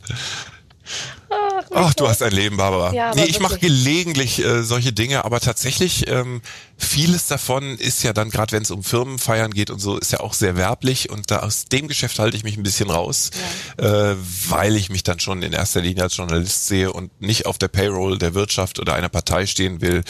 [1.73, 2.93] Ach, du hast ein Leben, Barbara.
[2.93, 6.41] Ja, nee, ich mache gelegentlich äh, solche Dinge, aber tatsächlich ähm,
[6.77, 10.19] vieles davon ist ja dann, gerade wenn es um Firmenfeiern geht und so, ist ja
[10.19, 13.31] auch sehr werblich und da aus dem Geschäft halte ich mich ein bisschen raus,
[13.77, 14.15] äh,
[14.47, 17.67] weil ich mich dann schon in erster Linie als Journalist sehe und nicht auf der
[17.67, 20.03] Payroll der Wirtschaft oder einer Partei stehen will,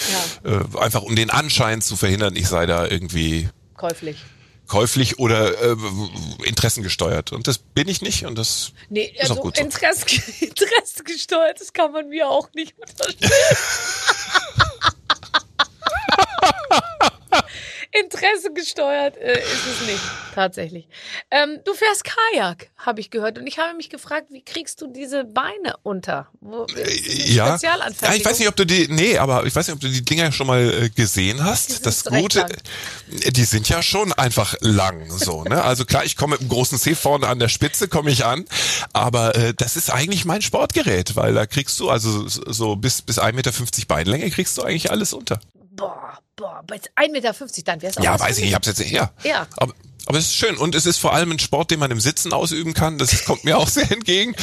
[0.44, 4.18] äh, einfach um den Anschein zu verhindern, ich sei da irgendwie Käuflich.
[4.68, 5.76] Käuflich oder äh,
[6.44, 7.32] interessengesteuert.
[7.32, 9.64] Und das bin ich nicht und das Nee, ist auch also gut so.
[9.64, 10.06] Interesse,
[10.46, 13.32] Interesse gesteuert, das kann man mir auch nicht unterstellen.
[18.00, 20.02] Interesse gesteuert äh, ist es nicht,
[20.34, 20.88] tatsächlich.
[21.30, 23.38] Ähm, du fährst Kajak, habe ich gehört.
[23.38, 26.28] Und ich habe mich gefragt, wie kriegst du diese Beine unter?
[26.42, 26.92] Wo, eine
[27.26, 27.58] ja.
[27.62, 27.78] ja,
[28.16, 30.32] ich weiß nicht, ob du die, nee, aber ich weiß nicht, ob du die Dinger
[30.32, 31.70] schon mal äh, gesehen hast.
[31.70, 32.52] Die sind das recht Gute, lang.
[33.22, 35.64] äh, die sind ja schon einfach lang, so, ne?
[35.64, 38.46] Also klar, ich komme mit einem großen C vorne an der Spitze, komme ich an,
[38.92, 43.20] aber äh, das ist eigentlich mein Sportgerät, weil da kriegst du, also so bis, bis
[43.20, 43.52] 1,50 Meter
[43.88, 45.40] Beinlänge kriegst du eigentlich alles unter.
[45.76, 47.34] Boah, boah, bei 1,50 Meter,
[47.66, 49.12] dann wär's auch Ja, weiß ich, ich hab's jetzt nicht her.
[49.24, 49.48] Ja.
[49.58, 49.74] Aber,
[50.06, 52.32] aber es ist schön und es ist vor allem ein Sport, den man im Sitzen
[52.32, 53.00] ausüben kann.
[53.00, 54.36] Das kommt mir auch sehr entgegen.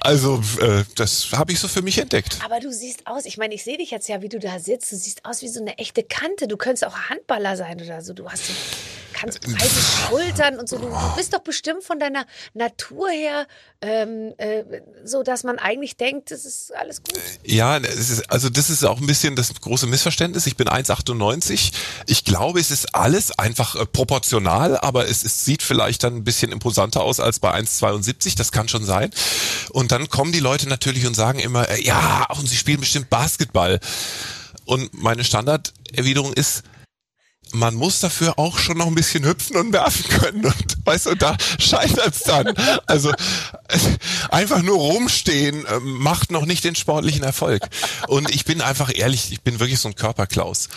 [0.00, 2.38] Also äh, das habe ich so für mich entdeckt.
[2.42, 4.90] Aber du siehst aus, ich meine, ich sehe dich jetzt ja, wie du da sitzt.
[4.92, 6.48] Du siehst aus wie so eine echte Kante.
[6.48, 8.14] Du könntest auch Handballer sein oder so.
[8.14, 8.52] Du hast so
[9.20, 10.78] ganz breite Schultern und so.
[10.78, 13.46] Du, bist doch bestimmt von deiner Natur her
[13.80, 14.64] ähm, äh,
[15.04, 17.20] so, dass man eigentlich denkt, das ist alles gut.
[17.44, 20.46] Ja, ist, also das ist auch ein bisschen das große Missverständnis.
[20.46, 21.72] Ich bin 1,98.
[22.06, 26.24] Ich glaube, es ist alles einfach äh, proportional, aber es, es sieht vielleicht dann ein
[26.24, 28.36] bisschen imposanter aus als bei 1,72.
[28.36, 29.10] Das kann schon sein.
[29.70, 33.10] Und dann kommen die Leute natürlich und sagen immer, äh, ja, und sie spielen bestimmt
[33.10, 33.80] Basketball.
[34.64, 36.62] Und meine Standarderwiderung ist,
[37.52, 40.44] man muss dafür auch schon noch ein bisschen hüpfen und werfen können.
[40.44, 42.54] Und weißt du, da scheitert's dann.
[42.86, 43.12] Also
[44.30, 47.62] einfach nur rumstehen äh, macht noch nicht den sportlichen Erfolg.
[48.08, 50.68] Und ich bin einfach ehrlich, ich bin wirklich so ein Körperklaus.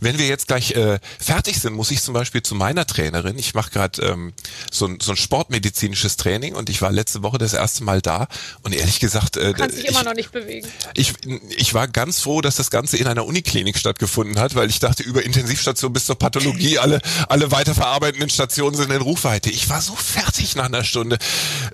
[0.00, 3.38] Wenn wir jetzt gleich äh, fertig sind, muss ich zum Beispiel zu meiner Trainerin.
[3.38, 4.32] Ich mache gerade ähm,
[4.70, 8.28] so, ein, so ein sportmedizinisches Training und ich war letzte Woche das erste Mal da.
[8.62, 10.68] Und ehrlich gesagt, äh, Kannst dich ich, immer noch nicht bewegen.
[10.94, 11.14] ich,
[11.56, 15.02] ich war ganz froh, dass das Ganze in einer Uniklinik stattgefunden hat, weil ich dachte,
[15.02, 19.50] über Intensivstation bis zur Pathologie, alle, alle weiterverarbeitenden Stationen sind in Rufweite.
[19.50, 21.18] Ich war so fertig nach einer Stunde.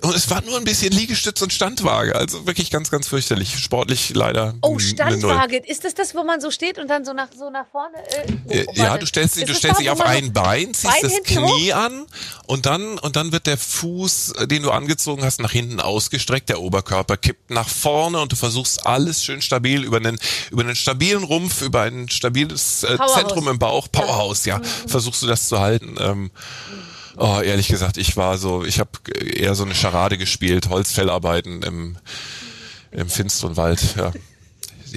[0.01, 2.15] Und es war nur ein bisschen Liegestütz und Standwaage.
[2.15, 3.57] Also wirklich ganz, ganz fürchterlich.
[3.59, 4.55] Sportlich leider.
[4.61, 4.79] Oh, Null.
[4.79, 5.57] Standwaage.
[5.57, 7.95] Ist das das, wo man so steht und dann so nach, so nach vorne?
[8.49, 11.23] Äh, Äh, Ja, du stellst, dich- du stellst dich auf ein Bein, ziehst Bein das
[11.23, 12.05] Knie an
[12.47, 16.49] und dann, und dann wird der Fuß, äh, den du angezogen hast, nach hinten ausgestreckt,
[16.49, 20.17] der Oberkörper kippt nach vorne und du versuchst alles schön stabil über einen,
[20.51, 22.97] über einen stabilen Rumpf, über ein stabiles äh.
[23.13, 25.95] Zentrum im Bauch, Powerhouse, ja, versuchst du das zu halten.
[25.99, 26.31] Ähm,
[27.17, 28.89] oh, ehrlich gesagt, ich war so, ich habe
[29.19, 31.97] eher so eine Scharade gespielt, Holzfellarbeiten im,
[32.91, 34.11] im finsteren Wald, ja.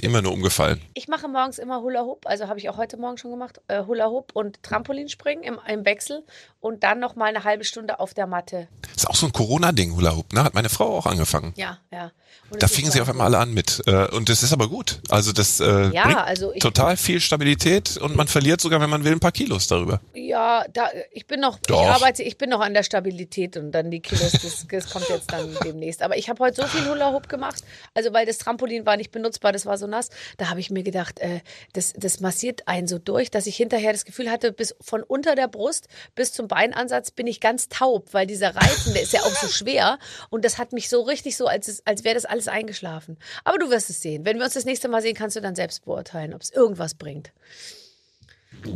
[0.01, 0.81] Immer nur umgefallen.
[0.93, 3.83] Ich mache morgens immer Hula Hoop, also habe ich auch heute Morgen schon gemacht, äh,
[3.85, 6.23] Hula Hoop und Trampolinspringen im, im Wechsel.
[6.61, 8.67] Und dann noch mal eine halbe Stunde auf der Matte.
[8.95, 10.43] Ist auch so ein Corona-Ding, Hula Hoop, ne?
[10.43, 11.53] Hat meine Frau auch angefangen.
[11.55, 12.11] Ja, ja.
[12.51, 13.81] Und Da fingen sie auf einmal alle an mit.
[13.85, 14.99] Äh, Und das ist aber gut.
[15.09, 19.03] Also das äh, Ja, bringt also total viel Stabilität und man verliert sogar, wenn man
[19.03, 20.01] will, ein paar Kilos darüber.
[20.13, 21.81] Ja, da, ich bin noch, Doch.
[21.83, 25.07] ich arbeite, ich bin noch an der Stabilität und dann die Kilos, das, das kommt
[25.09, 26.01] jetzt dann demnächst.
[26.01, 29.11] Aber ich habe heute so viel Hula Hoop gemacht, also weil das Trampolin war nicht
[29.11, 30.09] benutzbar, das war so nass.
[30.37, 31.41] Da habe ich mir gedacht, äh,
[31.73, 35.35] das, das massiert einen so durch, dass ich hinterher das Gefühl hatte, bis von unter
[35.35, 39.21] der Brust bis zum Beinansatz bin ich ganz taub, weil dieser Reifen, der ist ja
[39.21, 39.97] auch so schwer
[40.29, 43.17] und das hat mich so richtig so, als, als wäre das alles eingeschlafen.
[43.45, 44.25] Aber du wirst es sehen.
[44.25, 46.95] Wenn wir uns das nächste Mal sehen, kannst du dann selbst beurteilen, ob es irgendwas
[46.95, 47.31] bringt.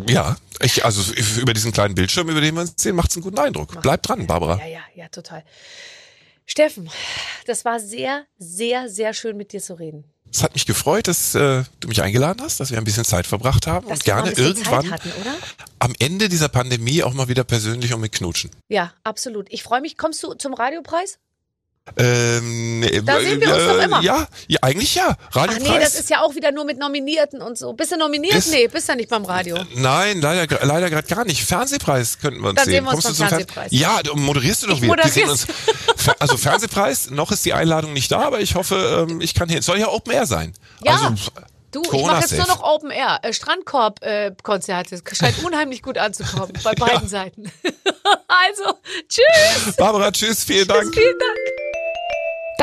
[0.07, 3.23] Ja, ich, also über diesen kleinen Bildschirm, über den wir uns sehen, macht es einen
[3.23, 3.81] guten Eindruck.
[3.81, 4.57] Bleib dran, Barbara.
[4.59, 5.43] Ja, ja, ja, total.
[6.45, 6.89] Steffen,
[7.45, 10.03] das war sehr, sehr, sehr schön mit dir zu reden.
[10.31, 13.27] Es hat mich gefreut, dass äh, du mich eingeladen hast, dass wir ein bisschen Zeit
[13.27, 15.11] verbracht haben Dass und gerne irgendwann hatten,
[15.77, 18.49] am Ende dieser Pandemie auch mal wieder persönlich und mit Knutschen.
[18.67, 19.45] Ja, absolut.
[19.51, 19.95] Ich freue mich.
[19.95, 21.19] Kommst du zum Radiopreis?
[21.97, 24.01] Ähm, Da sehen wir uns doch immer.
[24.01, 25.17] Ja, ja, eigentlich ja.
[25.31, 25.69] Ach Radiopreis.
[25.69, 27.73] nee, das ist ja auch wieder nur mit Nominierten und so.
[27.73, 28.35] Bist du nominiert?
[28.35, 29.57] Ist- nee, bist du nicht beim Radio.
[29.75, 31.43] Nein, leider, leider gerade gar nicht.
[31.43, 32.73] Fernsehpreis könnten wir uns Dann sehen.
[32.75, 33.67] sehen wir uns Kommst du zum Fer- Fernsehpreis.
[33.71, 34.95] Ja, du moderierst du doch Ich wieder.
[35.03, 35.45] Die sehen moderier's.
[35.45, 36.01] uns.
[36.01, 39.49] Fer- Also Fernsehpreis, noch ist die Einladung nicht da, aber ich hoffe, ähm, ich kann
[39.49, 39.57] hin.
[39.59, 40.53] Es soll ja Open Air sein.
[40.83, 40.93] Ja.
[40.93, 41.31] Also,
[41.71, 43.19] Du, ich Corona mache jetzt nur noch Open Air.
[43.23, 45.01] Äh, Strandkorb-Konzerte.
[45.13, 46.53] scheint unheimlich gut anzukommen.
[46.63, 47.51] Bei beiden Seiten.
[48.27, 48.77] also,
[49.09, 49.75] tschüss.
[49.75, 50.93] Barbara, tschüss, vielen Dank.
[50.93, 51.37] Vielen Dank.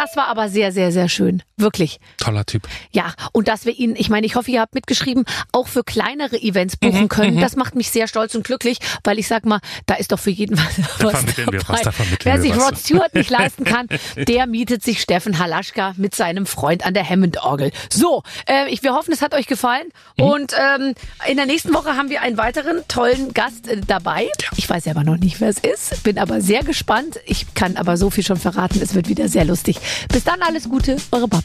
[0.00, 1.42] Das war aber sehr, sehr, sehr schön.
[1.60, 2.00] Wirklich.
[2.16, 2.68] Toller Typ.
[2.90, 6.36] Ja, und dass wir ihn, ich meine, ich hoffe, ihr habt mitgeschrieben, auch für kleinere
[6.40, 7.40] Events Mhm, buchen können.
[7.40, 10.30] Das macht mich sehr stolz und glücklich, weil ich sag mal, da ist doch für
[10.30, 11.92] jeden was, was vermitteln wir was, da
[12.24, 12.64] Wer sich was.
[12.64, 17.08] Rod Stewart nicht leisten kann, der mietet sich Steffen Halaschka mit seinem Freund an der
[17.08, 17.70] Hammond-Orgel.
[17.90, 19.88] So, äh, ich, wir hoffen, es hat euch gefallen.
[20.16, 20.24] Mhm.
[20.24, 20.94] Und ähm,
[21.28, 24.28] in der nächsten Woche haben wir einen weiteren tollen Gast äh, dabei.
[24.56, 27.18] Ich weiß aber noch nicht, wer es ist, bin aber sehr gespannt.
[27.26, 29.78] Ich kann aber so viel schon verraten, es wird wieder sehr lustig.
[30.12, 31.28] Bis dann, alles Gute, eure